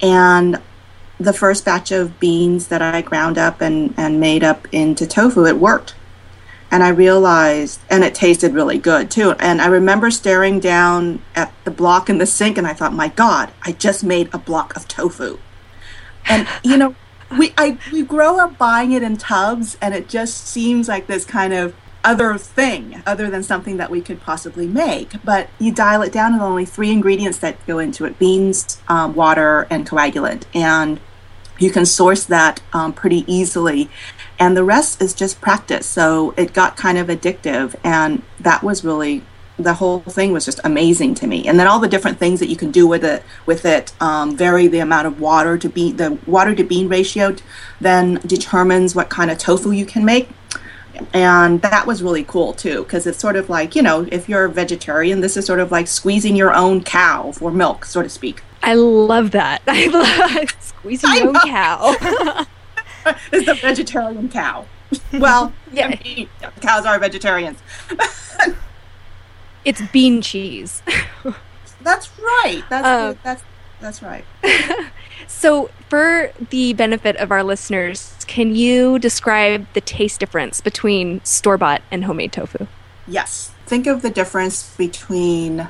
and 0.00 0.60
the 1.18 1.32
first 1.32 1.64
batch 1.64 1.92
of 1.92 2.18
beans 2.18 2.68
that 2.68 2.80
I 2.80 3.02
ground 3.02 3.36
up 3.36 3.60
and, 3.60 3.92
and 3.96 4.18
made 4.18 4.42
up 4.42 4.66
into 4.72 5.06
tofu, 5.06 5.44
it 5.44 5.58
worked. 5.58 5.94
And 6.70 6.82
I 6.84 6.88
realized, 6.88 7.80
and 7.90 8.04
it 8.04 8.14
tasted 8.14 8.54
really 8.54 8.78
good 8.78 9.10
too. 9.10 9.32
And 9.32 9.60
I 9.60 9.66
remember 9.66 10.10
staring 10.10 10.60
down 10.60 11.20
at 11.34 11.52
the 11.64 11.70
block 11.70 12.08
in 12.08 12.18
the 12.18 12.26
sink 12.26 12.56
and 12.56 12.66
I 12.66 12.72
thought, 12.72 12.94
my 12.94 13.08
God, 13.08 13.50
I 13.62 13.72
just 13.72 14.04
made 14.04 14.32
a 14.32 14.38
block 14.38 14.74
of 14.76 14.86
tofu. 14.86 15.38
And, 16.26 16.46
you 16.62 16.76
know, 16.76 16.94
we 17.36 17.52
I 17.56 17.78
we 17.92 18.02
grow 18.02 18.38
up 18.38 18.58
buying 18.58 18.92
it 18.92 19.02
in 19.02 19.16
tubs, 19.16 19.76
and 19.80 19.94
it 19.94 20.08
just 20.08 20.46
seems 20.46 20.88
like 20.88 21.06
this 21.06 21.24
kind 21.24 21.52
of 21.52 21.74
other 22.02 22.38
thing 22.38 23.02
other 23.06 23.28
than 23.28 23.42
something 23.42 23.76
that 23.76 23.90
we 23.90 24.00
could 24.00 24.20
possibly 24.20 24.66
make. 24.66 25.12
But 25.24 25.48
you 25.58 25.72
dial 25.72 26.02
it 26.02 26.12
down, 26.12 26.32
and 26.32 26.42
only 26.42 26.64
three 26.64 26.90
ingredients 26.90 27.38
that 27.38 27.64
go 27.66 27.78
into 27.78 28.04
it: 28.04 28.18
beans, 28.18 28.80
um, 28.88 29.14
water, 29.14 29.66
and 29.70 29.88
coagulant, 29.88 30.44
and 30.54 31.00
you 31.58 31.70
can 31.70 31.86
source 31.86 32.24
that 32.24 32.62
um, 32.72 32.92
pretty 32.92 33.24
easily. 33.32 33.90
And 34.38 34.56
the 34.56 34.64
rest 34.64 35.02
is 35.02 35.12
just 35.12 35.40
practice. 35.42 35.86
So 35.86 36.32
it 36.36 36.54
got 36.54 36.76
kind 36.76 36.96
of 36.96 37.08
addictive, 37.08 37.74
and 37.84 38.22
that 38.40 38.62
was 38.62 38.84
really 38.84 39.22
the 39.62 39.74
whole 39.74 40.00
thing 40.00 40.32
was 40.32 40.44
just 40.44 40.60
amazing 40.64 41.14
to 41.16 41.26
me. 41.26 41.46
And 41.46 41.58
then 41.58 41.66
all 41.66 41.78
the 41.78 41.88
different 41.88 42.18
things 42.18 42.40
that 42.40 42.48
you 42.48 42.56
can 42.56 42.70
do 42.70 42.86
with 42.86 43.04
it 43.04 43.22
with 43.46 43.64
it 43.64 43.92
um, 44.00 44.36
vary 44.36 44.66
the 44.66 44.78
amount 44.80 45.06
of 45.06 45.20
water 45.20 45.56
to 45.58 45.68
bean 45.68 45.96
the 45.96 46.18
water 46.26 46.54
to 46.54 46.64
bean 46.64 46.88
ratio 46.88 47.34
then 47.80 48.14
determines 48.26 48.94
what 48.94 49.08
kind 49.10 49.30
of 49.30 49.38
tofu 49.38 49.70
you 49.70 49.86
can 49.86 50.04
make. 50.04 50.28
And 51.14 51.62
that 51.62 51.86
was 51.86 52.02
really 52.02 52.24
cool 52.24 52.52
too, 52.52 52.82
because 52.82 53.06
it's 53.06 53.18
sort 53.18 53.36
of 53.36 53.48
like, 53.48 53.74
you 53.74 53.82
know, 53.82 54.06
if 54.10 54.28
you're 54.28 54.44
a 54.44 54.50
vegetarian, 54.50 55.20
this 55.20 55.36
is 55.36 55.46
sort 55.46 55.60
of 55.60 55.70
like 55.70 55.86
squeezing 55.86 56.36
your 56.36 56.52
own 56.54 56.82
cow 56.82 57.32
for 57.32 57.50
milk, 57.50 57.84
so 57.86 58.02
to 58.02 58.08
speak. 58.08 58.42
I 58.62 58.74
love 58.74 59.30
that. 59.30 59.62
I 59.66 59.86
love 59.86 60.50
squeezing 60.60 61.14
your 61.14 61.28
own 61.28 61.34
cow. 61.34 61.94
It's 63.32 63.46
the 63.46 63.54
vegetarian 63.54 64.28
cow. 64.28 64.66
Well, 65.12 65.52
Yeah. 65.72 65.86
I 65.86 66.00
mean, 66.04 66.28
cows 66.60 66.84
are 66.84 66.98
vegetarians. 66.98 67.58
It's 69.64 69.82
bean 69.92 70.22
cheese. 70.22 70.82
That's 71.82 72.10
right. 72.18 72.62
That's 72.68 72.86
Um, 72.86 73.18
that's 73.22 73.42
that's 73.80 74.02
right. 74.02 74.24
So, 75.26 75.70
for 75.88 76.32
the 76.50 76.72
benefit 76.72 77.16
of 77.16 77.30
our 77.30 77.42
listeners, 77.42 78.14
can 78.26 78.54
you 78.54 78.98
describe 78.98 79.66
the 79.74 79.80
taste 79.80 80.20
difference 80.20 80.60
between 80.60 81.24
store 81.24 81.56
bought 81.56 81.82
and 81.90 82.04
homemade 82.04 82.32
tofu? 82.32 82.66
Yes. 83.06 83.52
Think 83.66 83.86
of 83.86 84.02
the 84.02 84.10
difference 84.10 84.74
between 84.76 85.68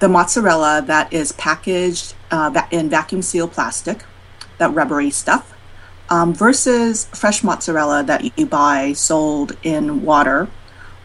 the 0.00 0.08
mozzarella 0.08 0.82
that 0.86 1.12
is 1.12 1.32
packaged 1.32 2.14
uh, 2.30 2.62
in 2.70 2.88
vacuum 2.88 3.22
seal 3.22 3.48
plastic, 3.48 4.04
that 4.58 4.72
rubbery 4.74 5.10
stuff, 5.10 5.52
um, 6.08 6.34
versus 6.34 7.06
fresh 7.06 7.42
mozzarella 7.42 8.02
that 8.04 8.38
you 8.38 8.46
buy 8.46 8.92
sold 8.92 9.56
in 9.62 10.02
water, 10.02 10.48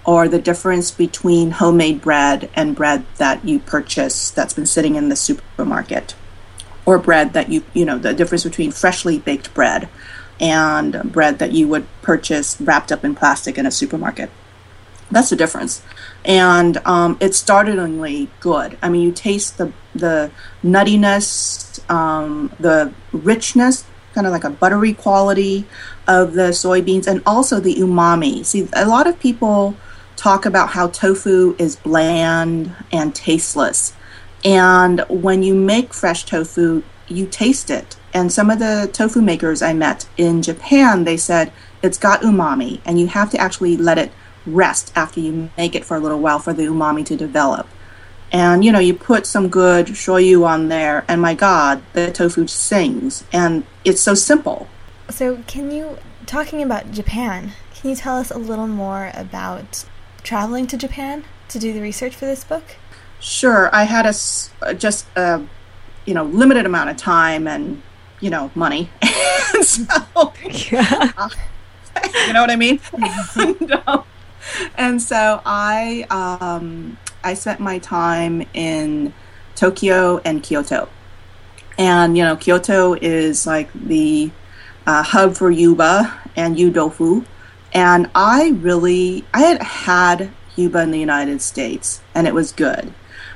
or 0.05 0.27
the 0.27 0.39
difference 0.39 0.91
between 0.91 1.51
homemade 1.51 1.99
bread 1.99 2.49
and 2.55 2.75
bread 2.75 3.03
that 3.17 3.43
you 3.43 3.59
purchase 3.59 4.29
that's 4.29 4.53
been 4.53 4.65
sitting 4.65 4.95
in 4.95 5.09
the 5.09 5.15
supermarket, 5.15 6.15
or 6.85 6.99
bread 6.99 7.33
that 7.33 7.49
you, 7.49 7.63
you 7.73 7.83
know, 7.83 7.97
the 7.97 8.13
difference 8.13 8.43
between 8.43 8.71
freshly 8.71 9.17
baked 9.17 9.53
bread 9.53 9.89
and 10.39 11.11
bread 11.11 11.39
that 11.39 11.51
you 11.51 11.67
would 11.67 11.87
purchase 12.01 12.59
wrapped 12.61 12.91
up 12.91 13.03
in 13.03 13.15
plastic 13.15 13.57
in 13.57 13.65
a 13.65 13.71
supermarket. 13.71 14.29
That's 15.09 15.29
the 15.29 15.35
difference, 15.35 15.83
and 16.23 16.77
um, 16.85 17.17
it's 17.19 17.37
startlingly 17.37 18.29
good. 18.39 18.77
I 18.81 18.89
mean, 18.89 19.01
you 19.01 19.11
taste 19.11 19.57
the 19.57 19.71
the 19.93 20.31
nuttiness, 20.63 21.87
um, 21.89 22.51
the 22.59 22.91
richness, 23.11 23.85
kind 24.13 24.25
of 24.25 24.33
like 24.33 24.43
a 24.43 24.49
buttery 24.49 24.93
quality 24.93 25.65
of 26.07 26.33
the 26.33 26.49
soybeans, 26.49 27.05
and 27.07 27.21
also 27.25 27.59
the 27.59 27.75
umami. 27.75 28.43
See, 28.43 28.67
a 28.73 28.87
lot 28.87 29.05
of 29.05 29.19
people 29.19 29.75
talk 30.25 30.47
about 30.47 30.69
how 30.69 30.87
tofu 30.87 31.55
is 31.59 31.75
bland 31.75 32.75
and 32.91 33.13
tasteless, 33.13 33.93
and 34.43 35.01
when 35.07 35.43
you 35.43 35.53
make 35.53 35.93
fresh 35.93 36.25
tofu, 36.25 36.81
you 37.07 37.27
taste 37.27 37.69
it. 37.69 37.95
And 38.11 38.31
some 38.31 38.49
of 38.49 38.57
the 38.57 38.89
tofu 38.91 39.21
makers 39.21 39.61
I 39.61 39.73
met 39.73 40.09
in 40.17 40.41
Japan, 40.41 41.03
they 41.03 41.15
said 41.15 41.53
it's 41.83 41.99
got 41.99 42.21
umami, 42.21 42.81
and 42.85 42.99
you 42.99 43.05
have 43.05 43.29
to 43.31 43.37
actually 43.37 43.77
let 43.77 43.99
it 43.99 44.11
rest 44.47 44.91
after 44.95 45.19
you 45.19 45.51
make 45.57 45.75
it 45.75 45.85
for 45.85 45.95
a 45.95 45.99
little 45.99 46.19
while 46.19 46.39
for 46.39 46.53
the 46.53 46.63
umami 46.63 47.05
to 47.05 47.15
develop. 47.15 47.67
And 48.31 48.65
you 48.65 48.71
know, 48.71 48.79
you 48.79 48.95
put 48.95 49.27
some 49.27 49.47
good 49.47 49.85
shoyu 49.89 50.43
on 50.43 50.69
there, 50.69 51.05
and 51.07 51.21
my 51.21 51.35
God, 51.35 51.83
the 51.93 52.11
tofu 52.11 52.47
sings, 52.47 53.25
and 53.31 53.63
it's 53.83 54.01
so 54.01 54.15
simple. 54.15 54.67
So, 55.07 55.43
can 55.45 55.69
you, 55.69 55.99
talking 56.25 56.63
about 56.63 56.91
Japan, 56.91 57.51
can 57.75 57.91
you 57.91 57.95
tell 57.95 58.17
us 58.17 58.31
a 58.31 58.39
little 58.39 58.65
more 58.65 59.11
about 59.13 59.85
traveling 60.25 60.67
to 60.67 60.75
Japan 60.75 61.23
to 61.47 61.59
do 61.59 61.71
the 61.71 61.79
research 61.79 62.15
for 62.15 62.25
this 62.25 62.43
book? 62.43 62.75
Sure, 63.19 63.69
I 63.73 63.83
had 63.83 64.05
a 64.05 64.13
uh, 64.61 64.73
just 64.73 65.05
a 65.15 65.41
you 66.05 66.13
know 66.13 66.25
limited 66.25 66.65
amount 66.65 66.89
of 66.89 66.97
time 66.97 67.47
and 67.47 67.81
you 68.19 68.29
know 68.29 68.51
money, 68.55 68.89
so 69.61 69.83
you 72.27 72.33
know 72.33 72.41
what 72.41 72.51
I 72.51 72.55
mean? 72.57 72.79
and, 73.35 73.71
um, 73.87 74.03
and 74.77 75.01
so 75.01 75.41
I 75.45 76.05
um, 76.09 76.97
I 77.23 77.33
spent 77.35 77.59
my 77.59 77.79
time 77.79 78.45
in 78.53 79.13
Tokyo 79.55 80.19
and 80.25 80.43
Kyoto, 80.43 80.89
and 81.77 82.17
you 82.17 82.23
know 82.23 82.35
Kyoto 82.35 82.93
is 82.95 83.47
like 83.47 83.71
the 83.73 84.31
uh, 84.85 85.03
hub 85.03 85.35
for 85.35 85.49
yuba 85.49 86.19
and 86.35 86.57
yudofu, 86.57 87.25
and 87.75 88.09
I 88.15 88.51
really 88.61 89.25
I 89.33 89.41
had 89.41 89.61
had 89.61 90.31
yuba 90.55 90.79
in 90.79 90.91
the 90.91 90.99
United 90.99 91.41
States, 91.41 92.01
and 92.15 92.25
it 92.25 92.33
was 92.33 92.51
good, 92.53 92.93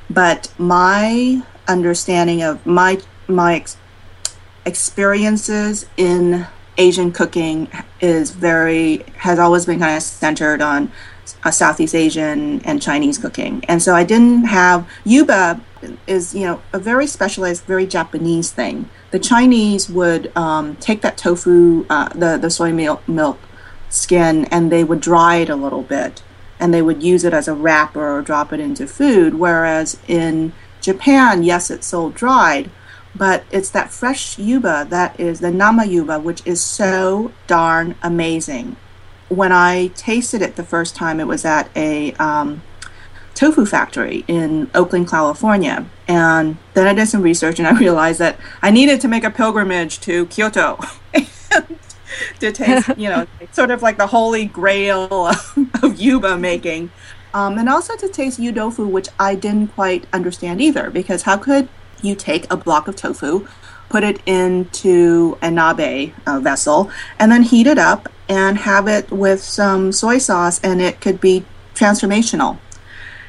but 0.10 0.52
my 0.58 1.43
understanding 1.67 2.41
of 2.41 2.65
my 2.65 2.99
my 3.28 3.56
ex- 3.56 3.78
experiences 4.65 5.86
in 5.97 6.47
Asian 6.78 7.12
cooking 7.12 7.67
is 7.99 8.32
very 8.32 9.04
has 9.17 9.38
always 9.38 9.65
been 9.65 9.80
kind 9.80 9.97
of 9.97 10.02
centered 10.02 10.62
on 10.62 10.89
uh, 11.43 11.52
Southeast 11.52 11.93
Asian 11.93 12.62
and 12.62 12.82
Chinese 12.82 13.17
cooking, 13.17 13.63
and 13.67 13.84
so 13.84 13.93
I 13.93 14.06
didn't 14.06 14.45
have 14.45 14.89
yuba 15.04 15.62
is 16.08 16.34
you 16.34 16.45
know 16.45 16.62
a 16.71 16.80
very 16.80 17.08
specialized, 17.08 17.65
very 17.65 17.86
Japanese 17.86 18.52
thing. 18.52 18.89
The 19.12 19.19
Chinese 19.19 19.89
would 19.89 20.32
um, 20.38 20.78
take 20.78 21.02
that 21.02 21.17
tofu, 21.17 21.86
uh, 21.89 22.08
the 22.10 22.38
the 22.38 22.49
soy 22.49 22.71
milk 22.71 23.06
milk 23.06 23.38
skin, 23.89 24.45
and 24.45 24.71
they 24.71 24.84
would 24.84 25.02
dry 25.02 25.38
it 25.38 25.49
a 25.49 25.56
little 25.56 25.84
bit, 25.84 26.21
and 26.60 26.73
they 26.73 26.82
would 26.82 27.04
use 27.04 27.23
it 27.23 27.34
as 27.34 27.47
a 27.47 27.54
wrapper 27.54 28.17
or 28.17 28.21
drop 28.21 28.54
it 28.54 28.60
into 28.60 28.88
food. 28.88 29.36
Whereas 29.36 29.99
in 30.08 30.54
Japan, 30.82 31.43
yes, 31.43 31.69
it's 31.69 31.88
sold 31.88 32.15
dried, 32.15 32.69
but 33.15 33.43
it's 33.52 33.69
that 33.71 33.91
fresh 33.91 34.38
yuba 34.38 34.88
that 34.89 35.19
is 35.19 35.39
the 35.39 35.52
nama 35.52 35.86
yuba, 35.86 36.19
which 36.19 36.45
is 36.45 36.62
so 36.62 37.32
darn 37.47 37.95
amazing. 38.02 38.75
When 39.28 39.52
I 39.52 39.88
tasted 39.88 40.41
it 40.41 40.56
the 40.56 40.63
first 40.63 40.95
time, 40.95 41.19
it 41.19 41.28
was 41.28 41.45
at 41.45 41.69
a 41.75 42.13
um, 42.13 42.62
tofu 43.39 43.65
factory 43.65 44.25
in 44.28 44.69
Oakland, 44.75 45.10
California. 45.10 45.86
And 46.08 46.58
then 46.73 46.88
I 46.88 46.93
did 46.93 47.08
some 47.08 47.21
research 47.21 47.60
and 47.60 47.67
I 47.67 47.71
realized 47.80 48.19
that 48.19 48.38
I 48.62 48.71
needed 48.71 49.02
to 49.02 49.08
make 49.08 49.23
a 49.23 49.30
pilgrimage 49.30 49.99
to 50.02 50.25
Kyoto 50.28 50.80
to 52.39 52.51
taste, 52.51 52.89
you 52.97 53.10
know, 53.10 53.27
sort 53.51 53.71
of 53.71 53.82
like 53.82 53.97
the 53.97 54.08
holy 54.08 54.45
grail 54.45 55.08
of, 55.27 55.58
of 55.84 55.99
yuba 55.99 56.38
making. 56.38 56.91
Um, 57.34 57.58
and 57.58 57.69
also 57.69 57.95
to 57.95 58.08
taste 58.08 58.39
yudofu, 58.39 58.89
which 58.89 59.10
I 59.19 59.36
didn't 59.36 59.67
quite 59.69 60.08
understand 60.12 60.62
either, 60.62 60.89
because 60.89 61.23
how 61.23 61.38
could 61.38 61.69
you 62.01 62.15
take 62.15 62.51
a 62.51 62.58
block 62.58 62.88
of 62.88 62.95
tofu, 62.95 63.47
put 63.89 64.03
it 64.03 64.21
into 64.25 65.38
a 65.41 65.49
nabe 65.49 66.13
uh, 66.25 66.39
vessel, 66.39 66.89
and 67.19 67.32
then 67.32 67.43
heat 67.43 67.67
it 67.67 67.77
up 67.77 68.10
and 68.27 68.60
have 68.60 68.88
it 68.88 69.12
with 69.12 69.43
some 69.43 69.91
soy 69.91 70.17
sauce, 70.17 70.60
and 70.63 70.82
it 70.82 71.01
could 71.01 71.19
be 71.19 71.45
transformational. 71.75 72.58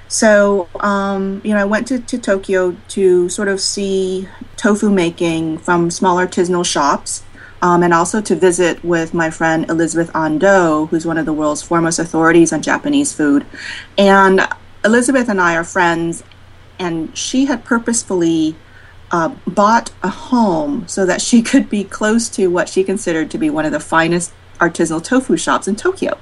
So, 0.09 0.68
um, 0.81 1.40
you 1.44 1.55
know, 1.55 1.61
I 1.61 1.64
went 1.64 1.87
to, 1.88 2.00
to 2.00 2.18
Tokyo 2.18 2.76
to 2.88 3.29
sort 3.29 3.46
of 3.46 3.61
see 3.61 4.29
tofu 4.57 4.90
making 4.90 5.59
from 5.59 5.90
small 5.90 6.16
artisanal 6.16 6.66
shops. 6.66 7.22
Um, 7.62 7.83
and 7.83 7.92
also 7.92 8.23
to 8.23 8.35
visit 8.35 8.83
with 8.83 9.12
my 9.12 9.29
friend 9.29 9.68
Elizabeth 9.68 10.11
Andoh, 10.14 10.88
who's 10.88 11.05
one 11.05 11.18
of 11.18 11.27
the 11.27 11.33
world's 11.33 11.62
foremost 11.62 11.99
authorities 11.99 12.53
on 12.55 12.62
Japanese 12.62 13.12
food. 13.12 13.44
And 13.99 14.40
Elizabeth 14.85 15.29
and 15.29 15.40
I 15.40 15.57
are 15.57 15.64
friends, 15.64 16.25
and 16.79 17.16
she 17.16 17.44
had 17.44 17.64
purposefully 17.64 18.57
uh, 19.11 19.35
bought 19.46 19.90
a 20.03 20.09
home 20.09 20.87
so 20.88 21.05
that 21.05 21.20
she 21.20 21.42
could 21.51 21.68
be 21.68 21.85
close 21.85 22.29
to 22.31 22.49
what 22.49 22.68
she 22.68 22.83
considered 22.83 23.31
to 23.31 23.38
be 23.38 23.51
one 23.51 23.66
of 23.66 23.73
the 23.73 23.81
finest 23.81 24.33
artisanal 24.59 25.03
tofu 25.03 25.37
shops 25.37 25.66
in 25.68 25.77
Tokyo. 25.77 26.18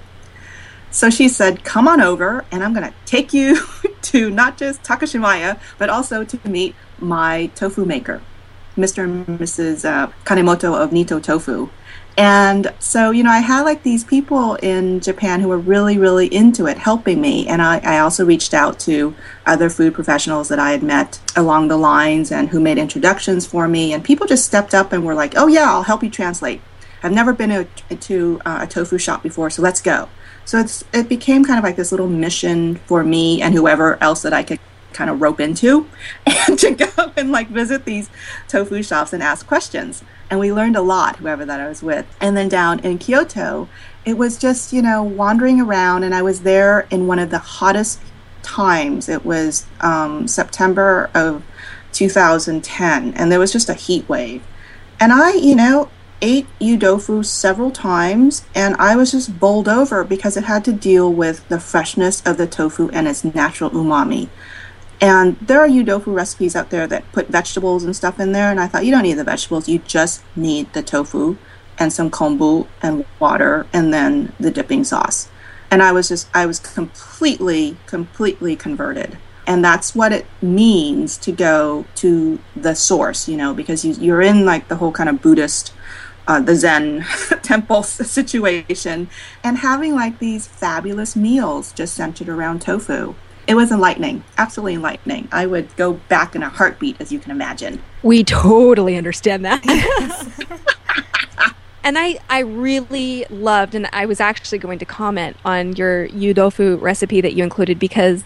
So 0.91 1.11
she 1.11 1.29
said, 1.29 1.65
Come 1.65 1.87
on 1.87 2.01
over, 2.01 2.45
and 2.51 2.65
I'm 2.65 2.73
going 2.73 2.89
to 2.89 2.95
take 3.05 3.33
you 3.33 3.61
to 4.03 4.31
not 4.31 4.57
just 4.57 4.83
Takashimaya, 4.83 5.61
but 5.77 5.91
also 5.91 6.25
to 6.25 6.49
meet 6.49 6.75
my 6.99 7.47
tofu 7.55 7.85
maker, 7.85 8.23
Mr. 8.79 9.05
and 9.05 9.27
Mrs. 9.39 9.85
Uh, 9.85 10.11
Kanemoto 10.25 10.75
of 10.75 10.93
Nito 10.93 11.21
Tofu. 11.21 11.69
And 12.17 12.73
so, 12.81 13.13
you 13.13 13.23
know, 13.23 13.31
I 13.31 13.39
had 13.39 13.63
like 13.63 13.85
these 13.85 14.03
people 14.03 14.57
in 14.57 14.99
Japan 14.99 15.41
who 15.41 15.49
were 15.49 15.59
really, 15.59 15.99
really 15.99 16.27
into 16.35 16.67
it, 16.67 16.77
helping 16.77 17.21
me. 17.21 17.47
And 17.47 17.63
I, 17.63 17.79
I 17.79 17.99
also 18.01 18.25
reached 18.25 18.53
out 18.53 18.81
to 18.81 19.15
other 19.47 19.71
food 19.71 19.95
professionals 19.95 20.49
that 20.49 20.59
I 20.59 20.73
had 20.73 20.83
met 20.83 21.21
along 21.37 21.69
the 21.69 21.77
lines 21.77 22.33
and 22.33 22.49
who 22.49 22.59
made 22.59 22.77
introductions 22.77 23.47
for 23.47 23.69
me. 23.69 23.93
And 23.93 24.03
people 24.03 24.27
just 24.27 24.45
stepped 24.45 24.75
up 24.75 24.93
and 24.93 25.05
were 25.05 25.15
like, 25.15 25.35
oh, 25.37 25.47
yeah, 25.47 25.71
I'll 25.71 25.85
help 25.85 26.03
you 26.03 26.11
translate. 26.11 26.61
I've 27.05 27.13
never 27.13 27.33
been 27.33 27.51
to, 27.51 27.97
to 27.97 28.41
uh, 28.45 28.59
a 28.63 28.67
tofu 28.67 28.99
shop 28.99 29.23
before, 29.23 29.51
so 29.51 29.63
let's 29.63 29.81
go. 29.81 30.09
So 30.45 30.59
it's 30.59 30.83
it 30.93 31.09
became 31.09 31.45
kind 31.45 31.59
of 31.59 31.65
like 31.65 31.77
this 31.77 31.93
little 31.93 32.09
mission 32.09 32.77
for 32.87 33.05
me 33.05 33.43
and 33.43 33.55
whoever 33.55 34.03
else 34.03 34.23
that 34.23 34.33
I 34.33 34.43
could 34.43 34.59
kind 34.99 35.09
of 35.09 35.21
rope 35.23 35.39
into 35.39 35.89
and 36.27 36.59
to 36.59 36.73
go 36.73 37.13
and 37.17 37.31
like 37.31 37.49
visit 37.49 37.85
these 37.85 38.11
tofu 38.49 38.83
shops 38.83 39.13
and 39.13 39.23
ask 39.23 39.47
questions. 39.47 40.03
And 40.29 40.41
we 40.41 40.53
learned 40.53 40.77
a 40.77 40.83
lot, 40.83 41.17
whoever 41.17 41.47
that 41.47 41.61
I 41.61 41.69
was 41.69 41.83
with. 41.83 42.05
And 42.21 42.37
then 42.37 42.49
down 42.49 42.81
in 42.81 42.99
Kyoto, 42.99 43.69
it 44.05 44.19
was 44.19 44.37
just, 44.37 44.73
you 44.73 44.83
know, 44.83 45.03
wandering 45.03 45.61
around 45.61 46.03
and 46.03 46.15
I 46.15 46.23
was 46.23 46.41
there 46.41 46.87
in 46.91 47.07
one 47.07 47.21
of 47.21 47.31
the 47.31 47.39
hottest 47.39 48.01
times. 48.43 49.09
It 49.09 49.25
was 49.25 49.67
um, 49.81 50.27
September 50.27 51.11
of 51.15 51.45
2010, 51.93 53.15
and 53.15 53.33
there 53.33 53.39
was 53.39 53.53
just 53.53 53.69
a 53.69 53.75
heat 53.75 54.09
wave. 54.09 54.43
And 55.01 55.13
I, 55.13 55.35
you 55.35 55.55
know, 55.55 55.89
ate 56.21 56.47
yudofu 56.61 57.25
several 57.25 57.71
times, 57.71 58.45
and 58.55 58.75
I 58.77 58.97
was 58.97 59.13
just 59.13 59.39
bowled 59.39 59.69
over 59.69 60.05
because 60.05 60.37
it 60.37 60.45
had 60.45 60.65
to 60.67 60.73
deal 60.73 61.13
with 61.13 61.49
the 61.49 61.61
freshness 61.61 62.23
of 62.27 62.37
the 62.37 62.47
tofu 62.47 62.89
and 62.91 63.07
its 63.07 63.25
natural 63.25 63.71
umami. 63.71 64.29
And 65.01 65.39
there 65.39 65.61
are 65.61 65.69
yudofu 65.69 66.13
recipes 66.13 66.57
out 66.57 66.71
there 66.71 66.87
that 66.89 67.11
put 67.13 67.29
vegetables 67.29 67.85
and 67.85 67.95
stuff 67.95 68.19
in 68.19 68.33
there, 68.33 68.51
and 68.51 68.59
I 68.59 68.67
thought 68.67 68.85
you 68.85 68.91
don't 68.91 69.05
need 69.05 69.15
the 69.15 69.25
vegetables, 69.25 69.69
you 69.69 69.79
just 69.81 70.25
need 70.35 70.73
the 70.73 70.83
tofu 70.83 71.37
and 71.79 71.93
some 71.93 72.11
kombu 72.11 72.67
and 72.83 73.05
water, 73.21 73.67
and 73.73 73.95
then 73.95 74.33
the 74.41 74.51
dipping 74.51 74.83
sauce. 74.83 75.29
And 75.71 75.83
I 75.83 75.93
was 75.93 76.09
just, 76.09 76.29
I 76.35 76.47
was 76.47 76.59
completely, 76.59 77.77
completely 77.87 78.57
converted 78.57 79.19
and 79.49 79.65
that's 79.65 79.95
what 79.95 80.13
it 80.13 80.27
means 80.43 81.17
to 81.17 81.33
go 81.33 81.87
to 81.97 82.39
the 82.55 82.75
source 82.75 83.29
you 83.29 83.37
know 83.37 83.53
because 83.55 83.85
you, 83.85 83.95
you're 83.95 84.23
in 84.23 84.45
like 84.45 84.69
the 84.69 84.77
whole 84.77 84.93
kind 84.93 85.09
of 85.09 85.21
buddhist 85.21 85.73
uh, 86.29 86.39
the 86.39 86.55
zen 86.55 87.01
temple 87.43 87.83
situation 87.83 89.09
and 89.43 89.59
having 89.59 89.95
like 89.95 90.19
these 90.19 90.47
fabulous 90.47 91.17
meals 91.17 91.73
just 91.73 91.95
centered 91.95 92.29
around 92.29 92.61
tofu 92.61 93.15
it 93.49 93.55
was 93.55 93.73
enlightening 93.73 94.23
absolutely 94.37 94.75
enlightening 94.75 95.27
i 95.33 95.45
would 95.45 95.75
go 95.77 95.95
back 96.09 96.37
in 96.37 96.43
a 96.45 96.49
heartbeat 96.49 97.01
as 97.01 97.11
you 97.11 97.19
can 97.19 97.33
imagine 97.33 97.83
We 98.03 98.23
totally 98.23 98.97
understand 98.97 99.45
that. 99.45 99.65
and 101.85 101.99
I, 101.99 102.19
I 102.31 102.41
really 102.41 103.27
loved, 103.29 103.75
and 103.75 103.89
I 103.93 104.07
was 104.07 104.21
actually 104.21 104.59
going 104.59 104.79
to 104.79 104.85
comment 104.85 105.37
on 105.45 105.75
your 105.75 106.09
yudofu 106.09 106.81
recipe 106.81 107.21
that 107.21 107.35
you 107.35 107.43
included 107.43 107.79
because 107.79 108.25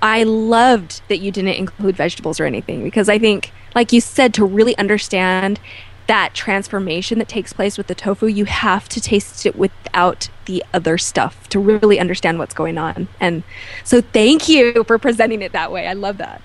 I 0.00 0.22
loved 0.22 1.02
that 1.08 1.18
you 1.18 1.32
didn't 1.32 1.54
include 1.54 1.96
vegetables 1.96 2.38
or 2.38 2.44
anything 2.44 2.84
because 2.84 3.08
I 3.08 3.18
think, 3.18 3.52
like 3.74 3.92
you 3.92 4.00
said, 4.00 4.32
to 4.34 4.44
really 4.44 4.78
understand 4.78 5.58
that 6.10 6.34
transformation 6.34 7.20
that 7.20 7.28
takes 7.28 7.52
place 7.52 7.78
with 7.78 7.86
the 7.86 7.94
tofu, 7.94 8.26
you 8.26 8.44
have 8.44 8.88
to 8.88 9.00
taste 9.00 9.46
it 9.46 9.54
without 9.54 10.28
the 10.46 10.64
other 10.74 10.98
stuff 10.98 11.48
to 11.48 11.60
really 11.60 12.00
understand 12.00 12.36
what's 12.36 12.52
going 12.52 12.76
on. 12.78 13.06
And 13.20 13.44
so, 13.84 14.00
thank 14.00 14.48
you 14.48 14.82
for 14.82 14.98
presenting 14.98 15.40
it 15.40 15.52
that 15.52 15.70
way. 15.70 15.86
I 15.86 15.92
love 15.92 16.18
that. 16.18 16.42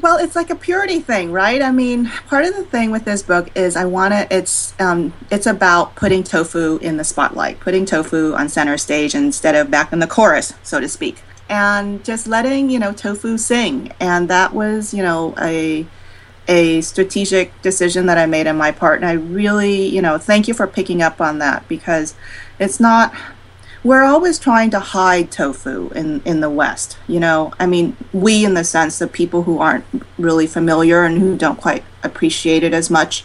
Well, 0.00 0.16
it's 0.16 0.34
like 0.34 0.48
a 0.48 0.54
purity 0.54 1.00
thing, 1.00 1.32
right? 1.32 1.60
I 1.60 1.70
mean, 1.70 2.06
part 2.28 2.46
of 2.46 2.56
the 2.56 2.64
thing 2.64 2.90
with 2.90 3.04
this 3.04 3.22
book 3.22 3.50
is 3.54 3.76
I 3.76 3.84
want 3.84 4.14
to. 4.14 4.26
It's 4.34 4.72
um, 4.80 5.12
it's 5.30 5.46
about 5.46 5.94
putting 5.94 6.24
tofu 6.24 6.78
in 6.78 6.96
the 6.96 7.04
spotlight, 7.04 7.60
putting 7.60 7.84
tofu 7.84 8.32
on 8.36 8.48
center 8.48 8.78
stage 8.78 9.14
instead 9.14 9.54
of 9.54 9.70
back 9.70 9.92
in 9.92 9.98
the 9.98 10.06
chorus, 10.06 10.54
so 10.62 10.80
to 10.80 10.88
speak, 10.88 11.20
and 11.50 12.02
just 12.06 12.26
letting 12.26 12.70
you 12.70 12.78
know 12.78 12.94
tofu 12.94 13.36
sing. 13.36 13.92
And 14.00 14.30
that 14.30 14.54
was 14.54 14.94
you 14.94 15.02
know 15.02 15.34
a 15.38 15.86
a 16.48 16.80
strategic 16.80 17.60
decision 17.62 18.06
that 18.06 18.18
I 18.18 18.26
made 18.26 18.46
on 18.46 18.56
my 18.56 18.72
part, 18.72 19.00
and 19.00 19.06
I 19.08 19.12
really 19.12 19.86
you 19.86 20.02
know 20.02 20.18
thank 20.18 20.48
you 20.48 20.54
for 20.54 20.66
picking 20.66 21.02
up 21.02 21.20
on 21.20 21.38
that 21.38 21.68
because 21.68 22.14
it's 22.58 22.80
not 22.80 23.14
we're 23.84 24.02
always 24.02 24.38
trying 24.38 24.70
to 24.70 24.80
hide 24.80 25.30
tofu 25.30 25.88
in, 25.90 26.20
in 26.24 26.40
the 26.40 26.50
West. 26.50 26.98
You 27.06 27.20
know, 27.20 27.52
I 27.60 27.66
mean, 27.66 27.96
we 28.12 28.44
in 28.44 28.54
the 28.54 28.64
sense 28.64 29.00
of 29.00 29.12
people 29.12 29.44
who 29.44 29.60
aren't 29.60 29.84
really 30.18 30.46
familiar 30.46 31.04
and 31.04 31.18
who 31.18 31.36
don't 31.36 31.60
quite 31.60 31.84
appreciate 32.02 32.64
it 32.64 32.74
as 32.74 32.90
much. 32.90 33.24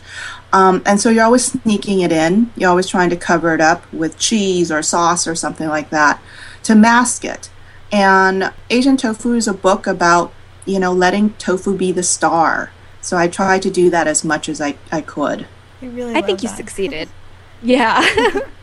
Um, 0.51 0.83
and 0.85 1.01
so 1.01 1.09
you're 1.09 1.23
always 1.23 1.45
sneaking 1.45 2.01
it 2.01 2.11
in. 2.11 2.51
You're 2.55 2.69
always 2.69 2.87
trying 2.87 3.09
to 3.09 3.17
cover 3.17 3.55
it 3.55 3.61
up 3.61 3.91
with 3.91 4.19
cheese 4.19 4.71
or 4.71 4.83
sauce 4.83 5.27
or 5.27 5.33
something 5.33 5.67
like 5.67 5.89
that 5.89 6.21
to 6.63 6.75
mask 6.75 7.25
it. 7.25 7.49
And 7.91 8.53
Asian 8.69 8.95
Tofu 8.95 9.33
is 9.33 9.47
a 9.47 9.53
book 9.53 9.87
about, 9.87 10.31
you 10.65 10.79
know, 10.79 10.93
letting 10.93 11.33
tofu 11.33 11.75
be 11.75 11.91
the 11.91 12.03
star. 12.03 12.71
So 13.03 13.17
I 13.17 13.27
tried 13.27 13.61
to 13.63 13.69
do 13.69 13.89
that 13.89 14.07
as 14.07 14.23
much 14.23 14.47
as 14.47 14.61
I, 14.61 14.77
I 14.91 15.01
could. 15.01 15.45
I 15.81 15.85
really 15.87 16.11
I 16.11 16.15
love 16.15 16.25
think 16.25 16.41
you 16.41 16.49
succeeded. 16.49 17.09
Yeah. 17.65 18.05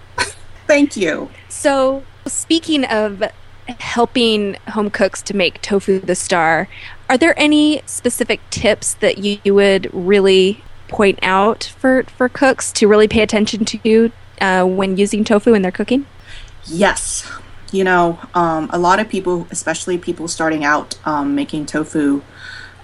Thank 0.66 0.94
you. 0.94 1.30
So, 1.48 2.04
speaking 2.26 2.84
of 2.84 3.22
helping 3.78 4.56
home 4.68 4.90
cooks 4.90 5.22
to 5.22 5.34
make 5.34 5.62
tofu 5.62 6.00
the 6.00 6.14
star, 6.14 6.68
are 7.08 7.16
there 7.16 7.32
any 7.38 7.80
specific 7.86 8.40
tips 8.50 8.92
that 8.94 9.16
you, 9.16 9.38
you 9.42 9.54
would 9.54 9.88
really 9.94 10.62
point 10.88 11.18
out 11.22 11.72
for, 11.78 12.02
for 12.02 12.28
cooks 12.28 12.72
to 12.72 12.86
really 12.86 13.08
pay 13.08 13.22
attention 13.22 13.64
to 13.64 14.12
uh, 14.42 14.64
when 14.64 14.98
using 14.98 15.24
tofu 15.24 15.54
in 15.54 15.62
their 15.62 15.72
cooking? 15.72 16.04
Yes. 16.66 17.26
You 17.72 17.84
know, 17.84 18.18
um, 18.34 18.68
a 18.70 18.78
lot 18.78 19.00
of 19.00 19.08
people, 19.08 19.46
especially 19.50 19.96
people 19.96 20.28
starting 20.28 20.62
out 20.62 20.98
um, 21.06 21.34
making 21.34 21.64
tofu 21.66 22.22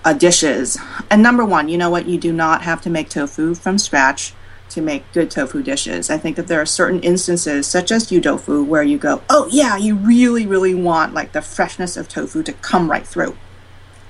uh, 0.06 0.12
dishes. 0.12 0.78
And 1.10 1.20
number 1.20 1.44
one, 1.44 1.68
you 1.68 1.76
know 1.76 1.90
what? 1.90 2.06
You 2.06 2.16
do 2.16 2.32
not 2.32 2.62
have 2.62 2.80
to 2.82 2.90
make 2.90 3.08
tofu 3.08 3.56
from 3.56 3.76
scratch 3.76 4.32
to 4.68 4.80
make 4.80 5.10
good 5.12 5.32
tofu 5.32 5.64
dishes. 5.64 6.08
I 6.10 6.16
think 6.16 6.36
that 6.36 6.46
there 6.46 6.60
are 6.60 6.66
certain 6.66 7.00
instances, 7.00 7.66
such 7.66 7.90
as 7.90 8.06
yudofu, 8.06 8.64
where 8.64 8.84
you 8.84 8.98
go, 8.98 9.22
oh, 9.28 9.48
yeah, 9.50 9.76
you 9.76 9.96
really, 9.96 10.46
really 10.46 10.74
want 10.74 11.12
like 11.12 11.32
the 11.32 11.42
freshness 11.42 11.96
of 11.96 12.08
tofu 12.08 12.44
to 12.44 12.52
come 12.52 12.88
right 12.88 13.06
through. 13.06 13.36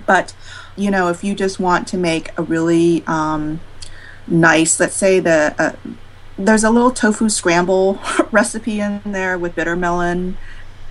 But, 0.05 0.35
you 0.77 0.91
know, 0.91 1.09
if 1.09 1.25
you 1.25 1.35
just 1.35 1.59
want 1.59 1.89
to 1.89 1.97
make 1.97 2.31
a 2.39 2.43
really 2.43 3.03
um, 3.07 3.61
nice, 4.27 4.79
let's 4.79 4.95
say 4.95 5.19
the, 5.19 5.55
uh, 5.59 5.73
there's 6.37 6.65
a 6.65 6.71
little 6.71 6.91
tofu 6.91 7.31
scramble 7.31 7.99
recipe 8.31 8.81
in 8.81 9.01
there 9.07 9.39
with 9.39 9.55
bitter 9.55 9.77
melon 9.77 10.37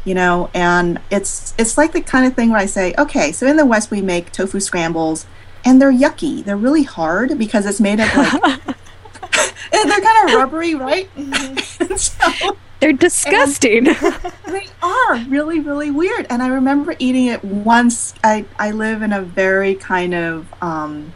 you 0.06 0.14
know 0.14 0.50
and 0.54 1.00
it's 1.12 1.54
it's 1.58 1.78
like 1.78 1.92
the 1.92 2.02
kind 2.02 2.26
of 2.26 2.36
thing 2.36 2.50
where 2.50 2.60
i 2.60 2.66
say 2.66 2.94
okay 2.98 3.32
so 3.32 3.46
in 3.48 3.58
the 3.58 3.66
west 3.66 3.92
we 3.92 4.02
make 4.02 4.32
tofu 4.32 4.60
scrambles 4.60 5.26
and 5.66 5.82
they're 5.82 5.92
yucky. 5.92 6.44
They're 6.44 6.56
really 6.56 6.84
hard 6.84 7.38
because 7.38 7.66
it's 7.66 7.82
made 7.82 8.00
of 8.00 8.16
like 8.16 8.42
they're 9.72 10.02
kind 10.02 10.30
of 10.30 10.36
rubbery 10.36 10.76
right? 10.76 11.10
And 11.18 12.00
so 12.00 12.58
They're 12.80 12.94
disgusting. 12.94 13.86
they 13.86 14.68
are 14.82 15.16
really 15.28 15.60
really 15.60 15.92
weird. 15.92 16.28
And 16.30 16.44
i 16.44 16.48
remember 16.48 16.96
eating 17.00 17.26
it 17.26 17.44
once. 17.44 18.14
I 18.24 18.46
i 18.60 18.72
live 18.72 19.02
in 19.02 19.12
a 19.12 19.22
very 19.22 19.76
kind 19.76 20.14
of 20.14 20.54
um 20.62 21.14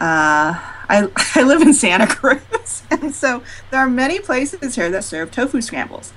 uh 0.00 0.70
I, 0.86 1.08
I 1.34 1.42
live 1.42 1.62
in 1.62 1.72
Santa 1.72 2.06
Cruz, 2.06 2.82
and 2.90 3.14
so 3.14 3.42
there 3.70 3.80
are 3.80 3.88
many 3.88 4.20
places 4.20 4.74
here 4.74 4.90
that 4.90 5.02
serve 5.02 5.30
tofu 5.30 5.62
scrambles. 5.62 6.12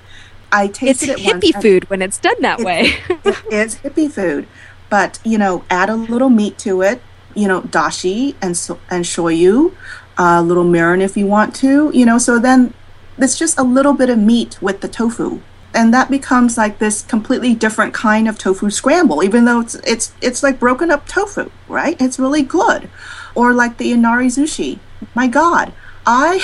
I 0.51 0.65
it's 0.65 0.79
tasted 0.79 1.09
it 1.09 1.25
once. 1.25 1.45
hippie 1.45 1.53
and 1.53 1.61
food 1.61 1.89
when 1.89 2.01
it's 2.01 2.19
done 2.19 2.41
that 2.41 2.59
way. 2.59 2.93
it 3.09 3.53
is 3.53 3.75
hippie 3.77 4.11
food, 4.11 4.47
but 4.89 5.19
you 5.23 5.37
know, 5.37 5.63
add 5.69 5.89
a 5.89 5.95
little 5.95 6.29
meat 6.29 6.57
to 6.59 6.81
it. 6.81 7.01
You 7.35 7.47
know, 7.47 7.61
dashi 7.61 8.35
and 8.41 8.57
so, 8.57 8.79
and 8.89 9.05
shoyu, 9.05 9.73
a 10.17 10.41
little 10.41 10.63
mirin 10.63 11.01
if 11.01 11.15
you 11.15 11.27
want 11.27 11.55
to. 11.55 11.91
You 11.93 12.05
know, 12.05 12.17
so 12.17 12.39
then 12.39 12.73
it's 13.17 13.37
just 13.37 13.57
a 13.59 13.63
little 13.63 13.93
bit 13.93 14.09
of 14.09 14.17
meat 14.17 14.61
with 14.61 14.81
the 14.81 14.87
tofu, 14.87 15.41
and 15.73 15.93
that 15.93 16.09
becomes 16.09 16.57
like 16.57 16.79
this 16.79 17.03
completely 17.03 17.53
different 17.53 17.93
kind 17.93 18.27
of 18.27 18.37
tofu 18.37 18.69
scramble. 18.69 19.23
Even 19.23 19.45
though 19.45 19.59
it's 19.59 19.75
it's 19.75 20.13
it's 20.21 20.43
like 20.43 20.59
broken 20.59 20.89
up 20.89 21.07
tofu, 21.07 21.51
right? 21.67 21.99
It's 22.01 22.17
really 22.17 22.43
good. 22.43 22.89
Or 23.35 23.53
like 23.53 23.77
the 23.77 23.91
inari 23.91 24.27
sushi. 24.27 24.79
My 25.13 25.27
God, 25.27 25.73
I, 26.07 26.39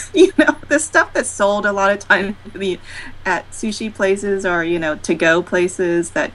you 0.14 0.32
know, 0.38 0.56
the 0.68 0.78
stuff 0.78 1.12
that's 1.12 1.28
sold 1.28 1.66
a 1.66 1.72
lot 1.72 1.92
of 1.92 2.00
times 2.00 2.34
at 3.26 3.48
sushi 3.50 3.94
places 3.94 4.46
or 4.46 4.64
you 4.64 4.78
know 4.78 4.96
to 4.96 5.14
go 5.14 5.42
places 5.42 6.10
that 6.10 6.32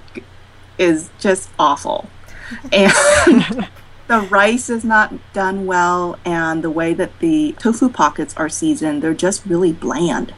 is 0.78 1.10
just 1.20 1.50
awful, 1.58 2.10
and 2.72 3.68
the 4.08 4.22
rice 4.30 4.70
is 4.70 4.86
not 4.86 5.14
done 5.34 5.66
well, 5.66 6.18
and 6.24 6.64
the 6.64 6.70
way 6.70 6.94
that 6.94 7.20
the 7.20 7.56
tofu 7.60 7.90
pockets 7.90 8.38
are 8.38 8.48
seasoned, 8.48 9.02
they're 9.02 9.14
just 9.14 9.46
really 9.46 9.74
bland. 9.74 10.34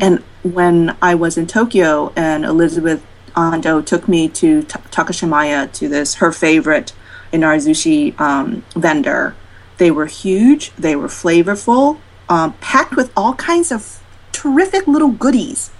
And 0.00 0.24
when 0.42 0.96
I 1.00 1.14
was 1.14 1.38
in 1.38 1.46
Tokyo 1.46 2.12
and 2.16 2.44
Elizabeth 2.44 3.06
Andoh 3.36 3.84
took 3.84 4.08
me 4.08 4.28
to 4.30 4.62
Ta- 4.64 4.80
Takashimaya 4.90 5.70
to 5.74 5.88
this 5.88 6.14
her 6.14 6.32
favorite 6.32 6.92
inarizushi 7.32 8.18
um, 8.18 8.64
vendor, 8.74 9.36
they 9.78 9.90
were 9.90 10.06
huge, 10.06 10.72
they 10.76 10.96
were 10.96 11.08
flavorful, 11.08 11.98
um, 12.28 12.54
packed 12.54 12.96
with 12.96 13.12
all 13.16 13.34
kinds 13.34 13.70
of 13.70 14.02
terrific 14.32 14.86
little 14.86 15.10
goodies. 15.10 15.70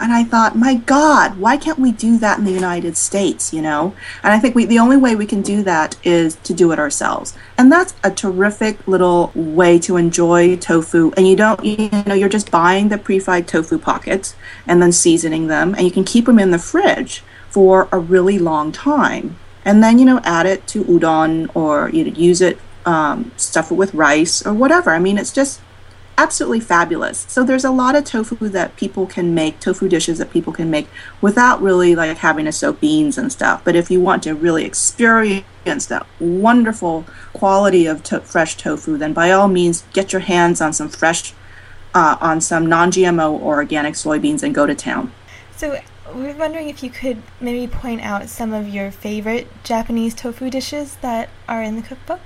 And 0.00 0.12
I 0.12 0.24
thought, 0.24 0.56
my 0.56 0.74
God, 0.74 1.38
why 1.38 1.56
can't 1.56 1.78
we 1.78 1.92
do 1.92 2.18
that 2.18 2.38
in 2.38 2.44
the 2.44 2.52
United 2.52 2.96
States? 2.96 3.52
You 3.52 3.62
know, 3.62 3.94
and 4.22 4.32
I 4.32 4.40
think 4.40 4.54
we 4.54 4.64
the 4.64 4.78
only 4.78 4.96
way 4.96 5.14
we 5.14 5.24
can 5.24 5.40
do 5.40 5.62
that 5.62 5.96
is 6.02 6.34
to 6.36 6.52
do 6.52 6.72
it 6.72 6.78
ourselves, 6.80 7.32
and 7.56 7.70
that's 7.70 7.94
a 8.02 8.10
terrific 8.10 8.86
little 8.88 9.30
way 9.34 9.78
to 9.80 9.96
enjoy 9.96 10.56
tofu. 10.56 11.12
And 11.16 11.28
you 11.28 11.36
don't, 11.36 11.64
you 11.64 11.90
know, 12.06 12.14
you're 12.14 12.28
just 12.28 12.50
buying 12.50 12.88
the 12.88 12.98
pre-fried 12.98 13.46
tofu 13.46 13.78
pockets 13.78 14.34
and 14.66 14.82
then 14.82 14.90
seasoning 14.90 15.46
them, 15.46 15.74
and 15.74 15.84
you 15.86 15.92
can 15.92 16.04
keep 16.04 16.26
them 16.26 16.40
in 16.40 16.50
the 16.50 16.58
fridge 16.58 17.22
for 17.48 17.88
a 17.92 17.98
really 17.98 18.38
long 18.38 18.72
time. 18.72 19.36
And 19.64 19.82
then 19.82 19.98
you 20.00 20.04
know, 20.04 20.20
add 20.24 20.44
it 20.44 20.66
to 20.68 20.84
udon 20.84 21.54
or 21.54 21.88
you 21.90 22.04
know, 22.04 22.12
use 22.12 22.40
it, 22.40 22.58
um, 22.86 23.32
stuff 23.36 23.70
it 23.70 23.74
with 23.74 23.94
rice 23.94 24.44
or 24.46 24.52
whatever. 24.52 24.90
I 24.90 24.98
mean, 24.98 25.18
it's 25.18 25.32
just 25.32 25.60
absolutely 26.16 26.60
fabulous. 26.60 27.26
So 27.28 27.42
there's 27.42 27.64
a 27.64 27.70
lot 27.70 27.96
of 27.96 28.04
tofu 28.04 28.48
that 28.48 28.76
people 28.76 29.06
can 29.06 29.34
make, 29.34 29.60
tofu 29.60 29.88
dishes 29.88 30.18
that 30.18 30.30
people 30.30 30.52
can 30.52 30.70
make 30.70 30.88
without 31.20 31.60
really 31.60 31.94
like 31.94 32.16
having 32.18 32.44
to 32.44 32.52
soak 32.52 32.80
beans 32.80 33.18
and 33.18 33.32
stuff. 33.32 33.62
But 33.64 33.76
if 33.76 33.90
you 33.90 34.00
want 34.00 34.22
to 34.24 34.34
really 34.34 34.64
experience 34.64 35.44
that 35.86 36.06
wonderful 36.20 37.04
quality 37.32 37.86
of 37.86 38.02
to- 38.04 38.20
fresh 38.20 38.56
tofu, 38.56 38.96
then 38.96 39.12
by 39.12 39.30
all 39.30 39.48
means 39.48 39.84
get 39.92 40.12
your 40.12 40.20
hands 40.20 40.60
on 40.60 40.72
some 40.72 40.88
fresh, 40.88 41.32
uh, 41.94 42.16
on 42.20 42.40
some 42.40 42.66
non-GMO 42.66 43.32
or 43.40 43.56
organic 43.56 43.94
soybeans 43.94 44.42
and 44.42 44.54
go 44.54 44.66
to 44.66 44.74
town. 44.74 45.12
So 45.56 45.80
we 46.14 46.28
are 46.28 46.36
wondering 46.36 46.68
if 46.68 46.82
you 46.82 46.90
could 46.90 47.22
maybe 47.40 47.66
point 47.66 48.02
out 48.02 48.28
some 48.28 48.52
of 48.52 48.68
your 48.68 48.90
favorite 48.90 49.48
Japanese 49.64 50.14
tofu 50.14 50.50
dishes 50.50 50.96
that 50.96 51.28
are 51.48 51.62
in 51.62 51.76
the 51.76 51.82
cookbook. 51.82 52.20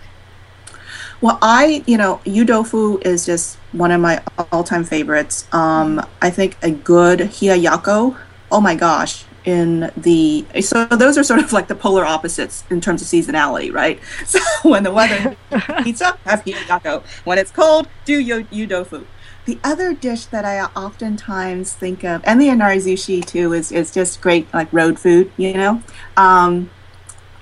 Well, 1.21 1.39
I, 1.43 1.83
you 1.87 1.97
know, 1.97 2.21
yudofu 2.25 3.05
is 3.05 3.27
just 3.27 3.57
one 3.73 3.91
of 3.91 4.01
my 4.01 4.23
all-time 4.53 4.85
favorites. 4.85 5.47
Um, 5.53 6.05
I 6.23 6.31
think 6.31 6.57
a 6.63 6.71
good 6.71 7.21
hiyayako. 7.21 8.17
Oh 8.51 8.61
my 8.61 8.75
gosh! 8.75 9.25
In 9.45 9.91
the 9.97 10.47
so 10.61 10.85
those 10.87 11.19
are 11.19 11.25
sort 11.25 11.41
of 11.41 11.53
like 11.53 11.69
the 11.69 11.75
polar 11.75 12.05
opposites 12.05 12.65
in 12.71 12.81
terms 12.81 13.03
of 13.03 13.09
seasonality, 13.09 13.73
right? 13.73 13.99
So 14.27 14.39
when 14.63 14.85
the 14.85 14.93
weather 14.93 15.37
heats 15.85 16.01
up, 16.01 16.19
have 16.25 16.45
hiyayako. 16.45 17.03
When 17.25 17.39
it's 17.39 17.51
cold, 17.51 17.89
do 18.05 18.19
yu- 18.19 18.45
yudofu. 18.45 19.05
The 19.45 19.59
other 19.65 19.95
dish 19.95 20.27
that 20.27 20.45
I 20.45 20.61
oftentimes 20.77 21.73
think 21.73 22.05
of, 22.05 22.21
and 22.25 22.41
the 22.41 22.49
inarizushi 22.49 23.25
too, 23.25 23.53
is 23.55 23.73
is 23.73 23.91
just 23.91 24.21
great 24.21 24.53
like 24.55 24.73
road 24.73 24.99
food, 24.99 25.33
you 25.37 25.55
know. 25.55 25.83
Um, 26.17 26.71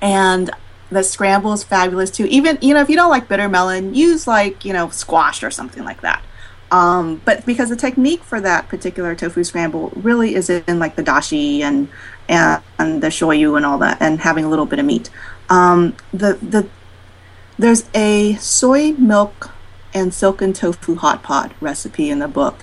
and 0.00 0.50
the 0.90 1.02
scramble 1.02 1.52
is 1.52 1.64
fabulous 1.64 2.10
too. 2.10 2.26
Even 2.26 2.58
you 2.60 2.74
know 2.74 2.80
if 2.80 2.88
you 2.88 2.96
don't 2.96 3.10
like 3.10 3.28
bitter 3.28 3.48
melon, 3.48 3.94
use 3.94 4.26
like 4.26 4.64
you 4.64 4.72
know 4.72 4.88
squash 4.90 5.42
or 5.42 5.50
something 5.50 5.84
like 5.84 6.00
that. 6.02 6.22
Um, 6.70 7.20
but 7.24 7.46
because 7.46 7.68
the 7.68 7.76
technique 7.76 8.24
for 8.24 8.40
that 8.40 8.68
particular 8.68 9.14
tofu 9.14 9.44
scramble 9.44 9.90
really 9.94 10.34
is 10.34 10.50
in 10.50 10.78
like 10.78 10.96
the 10.96 11.02
dashi 11.02 11.60
and 11.60 11.88
and, 12.28 12.62
and 12.78 13.02
the 13.02 13.08
shoyu 13.08 13.56
and 13.56 13.64
all 13.64 13.78
that, 13.78 13.98
and 14.00 14.20
having 14.20 14.44
a 14.44 14.48
little 14.48 14.66
bit 14.66 14.78
of 14.78 14.86
meat. 14.86 15.10
Um, 15.48 15.96
the 16.12 16.34
the 16.34 16.68
there's 17.58 17.88
a 17.94 18.34
soy 18.34 18.92
milk 18.92 19.50
and 19.94 20.12
silken 20.12 20.52
tofu 20.52 20.96
hot 20.96 21.22
pot 21.22 21.52
recipe 21.60 22.10
in 22.10 22.18
the 22.18 22.28
book. 22.28 22.62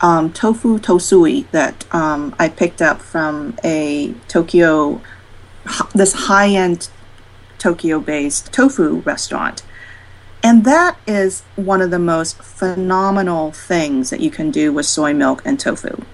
Um, 0.00 0.32
tofu 0.32 0.78
tosui 0.78 1.50
that 1.50 1.86
um, 1.94 2.34
I 2.38 2.48
picked 2.48 2.82
up 2.82 3.00
from 3.00 3.56
a 3.64 4.12
Tokyo 4.28 5.00
this 5.94 6.12
high 6.12 6.48
end 6.48 6.88
Tokyo 7.64 7.98
based 7.98 8.52
tofu 8.52 9.00
restaurant. 9.06 9.62
And 10.42 10.66
that 10.66 10.98
is 11.06 11.40
one 11.56 11.80
of 11.80 11.90
the 11.90 11.98
most 11.98 12.36
phenomenal 12.42 13.52
things 13.52 14.10
that 14.10 14.20
you 14.20 14.30
can 14.30 14.50
do 14.50 14.70
with 14.70 14.84
soy 14.84 15.14
milk 15.14 15.40
and 15.46 15.58
tofu. 15.58 16.04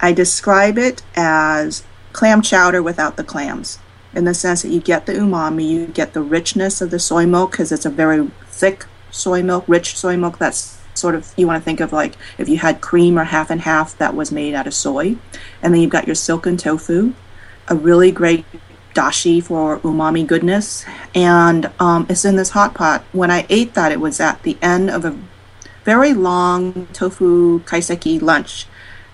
I 0.00 0.12
describe 0.12 0.76
it 0.78 1.04
as 1.14 1.84
clam 2.12 2.42
chowder 2.42 2.82
without 2.82 3.16
the 3.16 3.22
clams, 3.22 3.78
in 4.16 4.24
the 4.24 4.34
sense 4.34 4.62
that 4.62 4.70
you 4.70 4.80
get 4.80 5.06
the 5.06 5.12
umami, 5.12 5.68
you 5.68 5.86
get 5.86 6.12
the 6.12 6.22
richness 6.22 6.80
of 6.80 6.90
the 6.90 6.98
soy 6.98 7.24
milk 7.24 7.52
because 7.52 7.70
it's 7.70 7.86
a 7.86 7.90
very 7.90 8.28
thick 8.48 8.86
soy 9.12 9.44
milk, 9.44 9.62
rich 9.68 9.96
soy 9.96 10.16
milk 10.16 10.38
that's 10.38 10.76
sort 10.94 11.14
of 11.14 11.32
you 11.36 11.46
want 11.46 11.60
to 11.60 11.64
think 11.64 11.78
of 11.78 11.92
like 11.92 12.16
if 12.36 12.48
you 12.48 12.58
had 12.58 12.80
cream 12.80 13.16
or 13.16 13.22
half 13.22 13.48
and 13.48 13.60
half 13.60 13.96
that 13.98 14.16
was 14.16 14.32
made 14.32 14.54
out 14.54 14.66
of 14.66 14.74
soy. 14.74 15.16
And 15.62 15.72
then 15.72 15.80
you've 15.80 15.90
got 15.98 16.08
your 16.08 16.16
silken 16.16 16.56
tofu, 16.56 17.12
a 17.68 17.76
really 17.76 18.10
great 18.10 18.44
dashi 18.96 19.42
for 19.42 19.78
umami 19.80 20.26
goodness, 20.26 20.84
and 21.14 21.70
um, 21.78 22.06
it's 22.08 22.24
in 22.24 22.36
this 22.36 22.50
hot 22.50 22.74
pot. 22.74 23.04
When 23.12 23.30
I 23.30 23.46
ate 23.50 23.74
that, 23.74 23.92
it 23.92 24.00
was 24.00 24.18
at 24.20 24.42
the 24.42 24.56
end 24.62 24.90
of 24.90 25.04
a 25.04 25.16
very 25.84 26.14
long 26.14 26.88
tofu 26.92 27.60
kaiseki 27.60 28.22
lunch, 28.22 28.66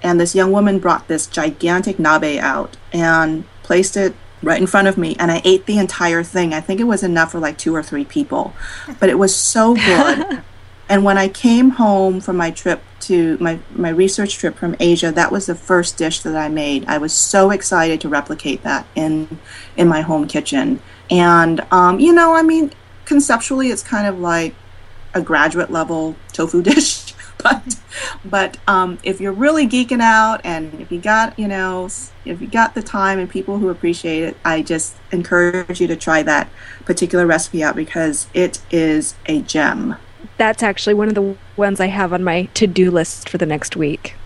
and 0.03 0.21
this 0.21 0.35
young 0.35 0.53
woman 0.53 0.79
brought 0.79 1.09
this 1.09 1.27
gigantic 1.27 1.99
nabe 1.99 2.39
out 2.39 2.77
and 2.93 3.45
placed 3.65 3.97
it 3.97 4.15
right 4.43 4.61
in 4.61 4.67
front 4.69 4.87
of 4.87 4.97
me, 4.97 5.17
and 5.19 5.33
I 5.33 5.43
ate 5.45 5.67
the 5.67 5.79
entire 5.79 6.23
thing. 6.23 6.55
I 6.55 6.61
think 6.61 6.81
it 6.81 6.85
was 6.85 7.03
enough 7.03 7.33
for 7.33 7.41
like 7.41 7.59
two 7.59 7.75
or 7.75 7.83
three 7.83 8.05
people, 8.05 8.55
but 9.01 9.09
it 9.11 9.19
was 9.19 9.35
so 9.35 9.75
good. 9.75 10.43
and 10.89 11.05
when 11.05 11.19
I 11.19 11.29
came 11.29 11.71
home 11.71 12.21
from 12.21 12.37
my 12.37 12.53
trip 12.53 12.83
to 13.03 13.37
my, 13.39 13.59
my 13.75 13.89
research 13.89 14.37
trip 14.37 14.57
from 14.57 14.77
Asia, 14.81 15.13
that 15.13 15.31
was 15.31 15.47
the 15.47 15.55
first 15.55 15.97
dish 15.97 16.21
that 16.21 16.37
I 16.37 16.49
made. 16.49 16.85
I 16.87 16.99
was 16.99 17.13
so 17.13 17.51
excited 17.51 18.01
to 18.03 18.09
replicate 18.09 18.63
that 18.63 18.87
in 18.95 19.39
in 19.77 19.89
my 19.89 20.01
home 20.01 20.27
kitchen. 20.27 20.81
And 21.11 21.61
um, 21.71 22.01
you 22.01 22.13
know, 22.13 22.35
I 22.35 22.43
mean, 22.43 22.73
conceptually, 23.05 23.69
it's 23.69 23.83
kind 23.83 24.07
of 24.07 24.19
like 24.19 24.55
a 25.15 25.21
graduate 25.21 25.71
level 25.71 26.17
tofu 26.33 26.63
dish. 26.71 27.15
but 27.43 27.77
but 28.25 28.57
um, 28.69 28.99
if 29.03 29.21
you're 29.21 29.33
really 29.33 29.67
geeking 29.67 30.01
out, 30.01 30.41
and 30.45 30.81
if 30.81 30.93
you 30.93 31.01
got 31.01 31.39
you 31.39 31.49
know 31.49 31.89
if 32.25 32.41
you 32.41 32.47
got 32.47 32.75
the 32.75 32.83
time 32.83 33.19
and 33.19 33.29
people 33.29 33.59
who 33.59 33.69
appreciate 33.69 34.23
it, 34.23 34.37
I 34.45 34.63
just 34.63 34.97
encourage 35.11 35.81
you 35.81 35.87
to 35.89 35.97
try 35.97 36.23
that 36.23 36.49
particular 36.85 37.27
recipe 37.27 37.63
out 37.63 37.77
because 37.77 38.29
it 38.33 38.61
is 38.71 39.15
a 39.27 39.43
gem. 39.43 39.97
That's 40.43 40.65
actually 40.65 40.95
one 40.95 41.07
of 41.07 41.15
the 41.15 41.37
ones 41.57 41.79
I 41.79 41.87
have 41.87 42.13
on 42.13 42.25
my 42.25 42.49
to-do 42.55 42.91
list 42.91 43.29
for 43.29 43.39
the 43.39 43.47
next 43.47 43.77
week. 43.77 44.17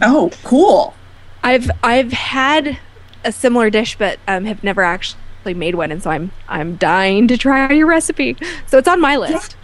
Oh, 0.00 0.30
cool. 0.44 0.94
I've 1.42 1.70
I've 1.84 2.12
had 2.12 2.78
a 3.22 3.32
similar 3.32 3.68
dish, 3.68 3.98
but 3.98 4.18
um, 4.26 4.46
have 4.46 4.64
never 4.64 4.82
actually 4.82 5.52
made 5.52 5.74
one, 5.74 5.92
and 5.92 6.02
so 6.02 6.08
I'm 6.08 6.32
I'm 6.48 6.76
dying 6.76 7.28
to 7.28 7.36
try 7.36 7.70
your 7.70 7.86
recipe. 7.86 8.34
So 8.66 8.78
it's 8.78 8.88
on 8.88 8.98
my 8.98 9.18
list. 9.18 9.56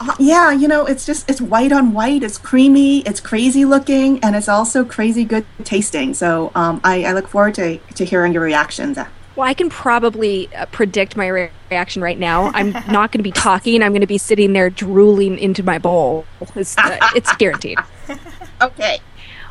Uh, 0.00 0.14
yeah, 0.18 0.50
you 0.50 0.66
know, 0.66 0.86
it's 0.86 1.04
just 1.04 1.28
it's 1.28 1.42
white 1.42 1.72
on 1.72 1.92
white. 1.92 2.22
It's 2.22 2.38
creamy. 2.38 3.00
It's 3.00 3.20
crazy 3.20 3.66
looking, 3.66 4.24
and 4.24 4.34
it's 4.34 4.48
also 4.48 4.82
crazy 4.82 5.26
good 5.26 5.44
tasting. 5.62 6.14
So 6.14 6.52
um, 6.54 6.80
I, 6.82 7.04
I 7.04 7.12
look 7.12 7.28
forward 7.28 7.54
to 7.56 7.76
to 7.76 8.04
hearing 8.06 8.32
your 8.32 8.42
reactions. 8.42 8.96
Well, 9.38 9.46
I 9.46 9.54
can 9.54 9.70
probably 9.70 10.52
uh, 10.52 10.66
predict 10.66 11.16
my 11.16 11.28
re- 11.28 11.50
reaction 11.70 12.02
right 12.02 12.18
now. 12.18 12.50
I'm 12.54 12.72
not 12.90 13.12
going 13.12 13.20
to 13.20 13.22
be 13.22 13.30
talking. 13.30 13.84
I'm 13.84 13.92
going 13.92 14.00
to 14.00 14.06
be 14.08 14.18
sitting 14.18 14.52
there 14.52 14.68
drooling 14.68 15.38
into 15.38 15.62
my 15.62 15.78
bowl. 15.78 16.26
It's, 16.56 16.76
uh, 16.76 16.98
it's 17.14 17.34
guaranteed. 17.36 17.78
Okay. 18.60 18.98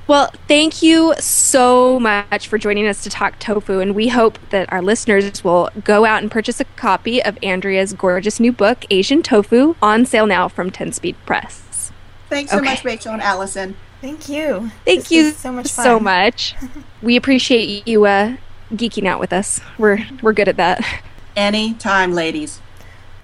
Well, 0.07 0.33
thank 0.49 0.83
you 0.83 1.13
so 1.17 1.97
much 1.97 2.49
for 2.49 2.57
joining 2.57 2.85
us 2.87 3.03
to 3.03 3.09
talk 3.09 3.39
tofu, 3.39 3.79
and 3.79 3.95
we 3.95 4.09
hope 4.09 4.37
that 4.49 4.69
our 4.73 4.81
listeners 4.81 5.45
will 5.45 5.69
go 5.85 6.03
out 6.03 6.21
and 6.21 6.29
purchase 6.29 6.59
a 6.59 6.65
copy 6.65 7.23
of 7.23 7.37
Andrea's 7.41 7.93
gorgeous 7.93 8.41
new 8.41 8.51
book, 8.51 8.83
Asian 8.89 9.23
Tofu, 9.23 9.77
on 9.81 10.05
sale 10.05 10.27
now 10.27 10.49
from 10.49 10.71
10 10.71 10.91
Speed 10.91 11.15
Press. 11.25 11.93
Thanks 12.27 12.51
so 12.51 12.57
Okay. 12.57 12.71
much, 12.71 12.83
Rachel 12.83 13.13
and 13.13 13.21
Allison. 13.21 13.77
Thank 14.01 14.27
you. 14.27 14.71
Thank 14.83 15.07
This 15.07 15.11
you 15.11 15.31
so 15.31 15.53
much 15.53 15.71
fun. 15.71 15.85
so 15.85 15.99
much. 16.01 16.55
we 17.01 17.15
appreciate 17.15 17.87
you 17.87 18.03
uh, 18.05 18.35
geeking 18.71 19.07
out 19.07 19.19
with 19.19 19.33
us. 19.33 19.59
We're 19.77 20.05
we're 20.21 20.33
good 20.33 20.47
at 20.47 20.57
that. 20.57 20.83
Anytime, 21.35 22.13
ladies. 22.13 22.61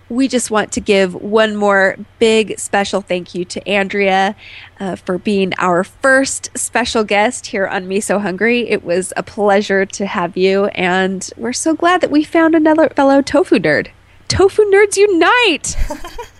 We 0.10 0.28
just 0.28 0.52
want 0.52 0.72
to 0.74 0.82
give 0.82 1.16
one 1.16 1.56
more 1.56 1.98
big 2.20 2.60
special 2.60 3.02
thank 3.02 3.34
you 3.34 3.46
to 3.46 3.68
Andrea 3.68 4.36
uh, 4.80 4.96
for 4.96 5.18
being 5.18 5.54
our 5.58 5.84
first 5.84 6.56
special 6.56 7.04
guest 7.04 7.48
here 7.48 7.66
on 7.66 7.86
Miso 7.86 8.22
Hungry. 8.22 8.70
It 8.70 8.84
was 8.84 9.14
a 9.18 9.24
pleasure 9.24 9.86
to 9.88 10.06
have 10.06 10.38
you, 10.38 10.66
and 10.68 11.28
we're 11.36 11.54
so 11.54 11.74
glad 11.74 12.02
that 12.02 12.12
we 12.12 12.24
found 12.24 12.54
another 12.54 12.90
fellow 12.90 13.22
tofu 13.22 13.58
nerd. 13.58 13.88
Tofu 14.28 14.64
nerds 14.66 14.98
unite! 14.98 15.76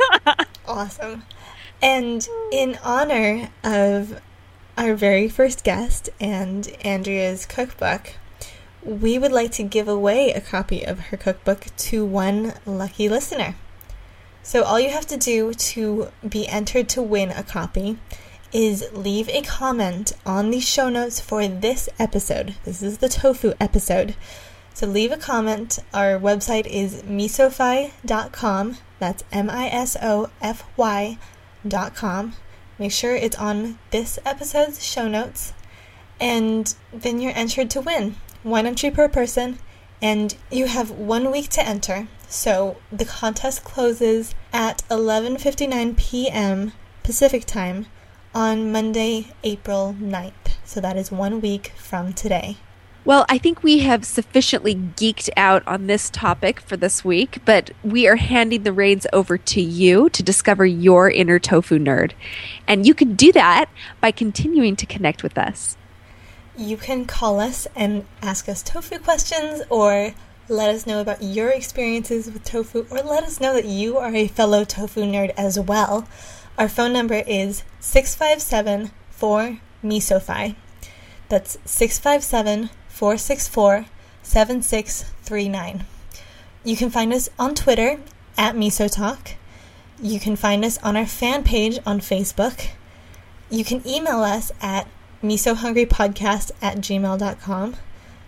Awesome. 0.66 1.22
And 1.80 2.26
in 2.50 2.78
honor 2.82 3.48
of 3.62 4.20
our 4.76 4.94
very 4.94 5.28
first 5.28 5.64
guest 5.64 6.10
and 6.20 6.68
Andrea's 6.82 7.46
cookbook, 7.46 8.14
we 8.82 9.18
would 9.18 9.32
like 9.32 9.52
to 9.52 9.62
give 9.62 9.88
away 9.88 10.32
a 10.32 10.40
copy 10.40 10.84
of 10.84 11.00
her 11.08 11.16
cookbook 11.16 11.66
to 11.76 12.04
one 12.04 12.54
lucky 12.64 13.08
listener. 13.08 13.56
So 14.42 14.62
all 14.62 14.78
you 14.78 14.90
have 14.90 15.06
to 15.08 15.16
do 15.16 15.52
to 15.54 16.08
be 16.26 16.46
entered 16.46 16.88
to 16.90 17.02
win 17.02 17.30
a 17.30 17.42
copy 17.42 17.98
is 18.52 18.88
leave 18.92 19.28
a 19.30 19.42
comment 19.42 20.12
on 20.24 20.50
the 20.50 20.60
show 20.60 20.88
notes 20.88 21.20
for 21.20 21.48
this 21.48 21.88
episode. 21.98 22.54
This 22.64 22.82
is 22.82 22.98
the 22.98 23.08
tofu 23.08 23.54
episode. 23.60 24.14
So 24.72 24.86
leave 24.86 25.10
a 25.10 25.16
comment. 25.16 25.78
Our 25.92 26.18
website 26.18 26.66
is 26.66 27.02
misofy.com. 27.02 28.76
That's 28.98 29.24
M 29.32 29.50
I 29.50 29.66
S 29.68 29.96
O 30.00 30.30
F 30.40 30.64
Y 30.76 31.18
dot 31.66 31.94
com. 31.94 32.34
Make 32.78 32.92
sure 32.92 33.14
it's 33.14 33.36
on 33.36 33.78
this 33.90 34.18
episode's 34.24 34.84
show 34.84 35.08
notes. 35.08 35.52
And 36.20 36.74
then 36.92 37.20
you're 37.20 37.36
entered 37.36 37.70
to 37.70 37.80
win. 37.80 38.16
One 38.42 38.66
entry 38.66 38.90
per 38.90 39.08
person. 39.08 39.58
And 40.02 40.36
you 40.50 40.66
have 40.66 40.90
one 40.90 41.30
week 41.30 41.48
to 41.50 41.66
enter. 41.66 42.08
So 42.28 42.76
the 42.92 43.04
contest 43.04 43.64
closes 43.64 44.34
at 44.52 44.82
11:59 44.90 45.96
p.m. 45.96 46.72
Pacific 47.02 47.44
time 47.46 47.86
on 48.34 48.70
Monday, 48.70 49.32
April 49.42 49.94
9th. 49.98 50.32
So 50.64 50.80
that 50.80 50.96
is 50.96 51.10
one 51.10 51.40
week 51.40 51.72
from 51.76 52.12
today. 52.12 52.56
Well, 53.06 53.24
I 53.28 53.38
think 53.38 53.62
we 53.62 53.78
have 53.78 54.04
sufficiently 54.04 54.74
geeked 54.74 55.30
out 55.36 55.64
on 55.64 55.86
this 55.86 56.10
topic 56.10 56.58
for 56.58 56.76
this 56.76 57.04
week, 57.04 57.38
but 57.44 57.70
we 57.84 58.08
are 58.08 58.16
handing 58.16 58.64
the 58.64 58.72
reins 58.72 59.06
over 59.12 59.38
to 59.38 59.60
you 59.60 60.10
to 60.10 60.24
discover 60.24 60.66
your 60.66 61.08
inner 61.08 61.38
tofu 61.38 61.78
nerd. 61.78 62.14
And 62.66 62.84
you 62.84 62.94
can 62.94 63.14
do 63.14 63.30
that 63.30 63.66
by 64.00 64.10
continuing 64.10 64.74
to 64.74 64.86
connect 64.86 65.22
with 65.22 65.38
us. 65.38 65.76
You 66.58 66.76
can 66.76 67.04
call 67.04 67.38
us 67.38 67.68
and 67.76 68.06
ask 68.22 68.48
us 68.48 68.60
tofu 68.60 68.98
questions 68.98 69.62
or 69.70 70.12
let 70.48 70.74
us 70.74 70.84
know 70.84 71.00
about 71.00 71.22
your 71.22 71.50
experiences 71.50 72.28
with 72.28 72.42
tofu 72.42 72.88
or 72.90 73.02
let 73.02 73.22
us 73.22 73.40
know 73.40 73.54
that 73.54 73.66
you 73.66 73.98
are 73.98 74.12
a 74.12 74.26
fellow 74.26 74.64
tofu 74.64 75.02
nerd 75.02 75.32
as 75.36 75.60
well. 75.60 76.08
Our 76.58 76.68
phone 76.68 76.92
number 76.92 77.22
is 77.24 77.62
657 77.78 78.90
4 79.10 79.60
MISOFY. 79.84 80.56
That's 81.28 81.56
657 81.64 82.70
464 82.96 83.84
7639. 84.22 85.84
You 86.64 86.76
can 86.76 86.88
find 86.88 87.12
us 87.12 87.28
on 87.38 87.54
Twitter 87.54 88.00
at 88.38 88.54
MisoTalk. 88.54 89.34
You 90.00 90.18
can 90.18 90.34
find 90.34 90.64
us 90.64 90.78
on 90.78 90.96
our 90.96 91.04
fan 91.04 91.44
page 91.44 91.78
on 91.84 92.00
Facebook. 92.00 92.70
You 93.50 93.66
can 93.66 93.86
email 93.86 94.20
us 94.20 94.50
at 94.62 94.88
misohungrypodcast 95.22 96.52
at 96.62 96.78
gmail.com. 96.78 97.76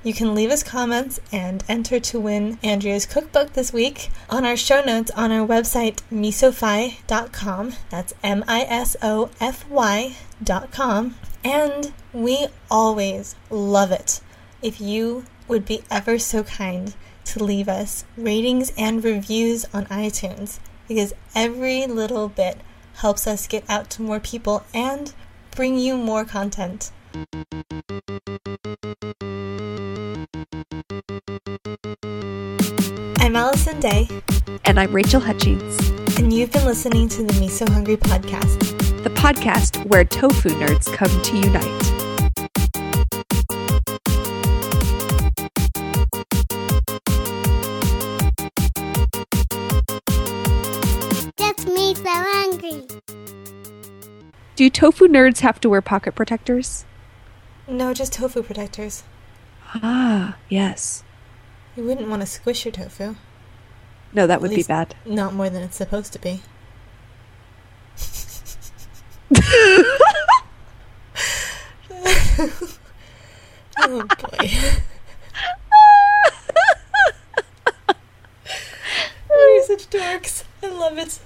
You 0.04 0.12
can 0.12 0.34
leave 0.34 0.50
us 0.50 0.62
comments 0.62 1.18
and 1.32 1.64
enter 1.66 1.98
to 1.98 2.20
win 2.20 2.58
Andrea's 2.62 3.06
cookbook 3.06 3.54
this 3.54 3.72
week 3.72 4.10
on 4.28 4.44
our 4.44 4.56
show 4.56 4.82
notes 4.82 5.10
on 5.12 5.32
our 5.32 5.46
website, 5.46 6.02
misofy.com. 6.12 7.72
That's 7.88 8.12
M 8.22 8.44
I 8.46 8.66
S 8.68 8.96
O 9.00 9.30
F 9.40 9.66
Y.com. 9.70 11.14
And 11.42 11.92
we 12.12 12.48
always 12.70 13.34
love 13.50 13.92
it 13.92 14.20
if 14.62 14.80
you 14.80 15.24
would 15.46 15.64
be 15.64 15.82
ever 15.90 16.18
so 16.18 16.42
kind 16.42 16.94
to 17.24 17.42
leave 17.44 17.68
us 17.68 18.04
ratings 18.16 18.72
and 18.76 19.04
reviews 19.04 19.64
on 19.72 19.86
iTunes 19.86 20.58
because 20.88 21.12
every 21.34 21.86
little 21.86 22.28
bit 22.28 22.58
helps 22.96 23.26
us 23.26 23.46
get 23.46 23.62
out 23.68 23.90
to 23.90 24.02
more 24.02 24.18
people 24.18 24.64
and 24.74 25.12
bring 25.54 25.78
you 25.78 25.96
more 25.96 26.24
content. 26.24 26.90
I'm 33.20 33.36
Allison 33.36 33.78
Day, 33.80 34.08
And 34.64 34.80
I'm 34.80 34.92
Rachel 34.92 35.20
Hutchings, 35.20 35.90
and 36.18 36.32
you've 36.32 36.50
been 36.50 36.64
listening 36.64 37.08
to 37.10 37.22
the 37.22 37.32
Miso 37.34 37.68
Hungry 37.68 37.96
podcast. 37.96 38.58
the 39.04 39.10
podcast 39.10 39.84
where 39.86 40.04
tofu 40.04 40.48
nerds 40.50 40.92
come 40.92 41.22
to 41.22 41.36
unite. 41.36 41.97
So 52.08 52.14
hungry. 52.14 52.86
Do 54.56 54.70
tofu 54.70 55.06
nerds 55.08 55.40
have 55.40 55.60
to 55.60 55.68
wear 55.68 55.82
pocket 55.82 56.14
protectors? 56.14 56.84
No, 57.66 57.92
just 57.92 58.14
tofu 58.14 58.42
protectors. 58.42 59.04
Ah, 59.74 60.36
yes. 60.48 61.04
You 61.76 61.84
wouldn't 61.84 62.08
want 62.08 62.22
to 62.22 62.26
squish 62.26 62.64
your 62.64 62.72
tofu. 62.72 63.16
No, 64.12 64.26
that 64.26 64.40
would 64.40 64.50
At 64.52 64.56
be 64.56 64.62
bad. 64.62 64.94
Not 65.04 65.34
more 65.34 65.50
than 65.50 65.62
it's 65.62 65.76
supposed 65.76 66.14
to 66.14 66.18
be. 66.18 66.40
oh 73.80 74.06
boy. 74.20 74.48
Oh, 79.30 79.52
you're 79.54 79.78
such 79.78 79.90
dorks. 79.90 80.42
I 80.62 80.68
love 80.68 80.96
it. 80.98 81.20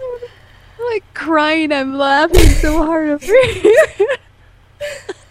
I'm 0.82 0.92
like 0.92 1.14
crying. 1.14 1.72
I'm 1.72 1.94
laughing 1.94 2.40
so 2.40 2.84
hard 2.84 3.08
over 3.08 3.46
here. 3.46 4.06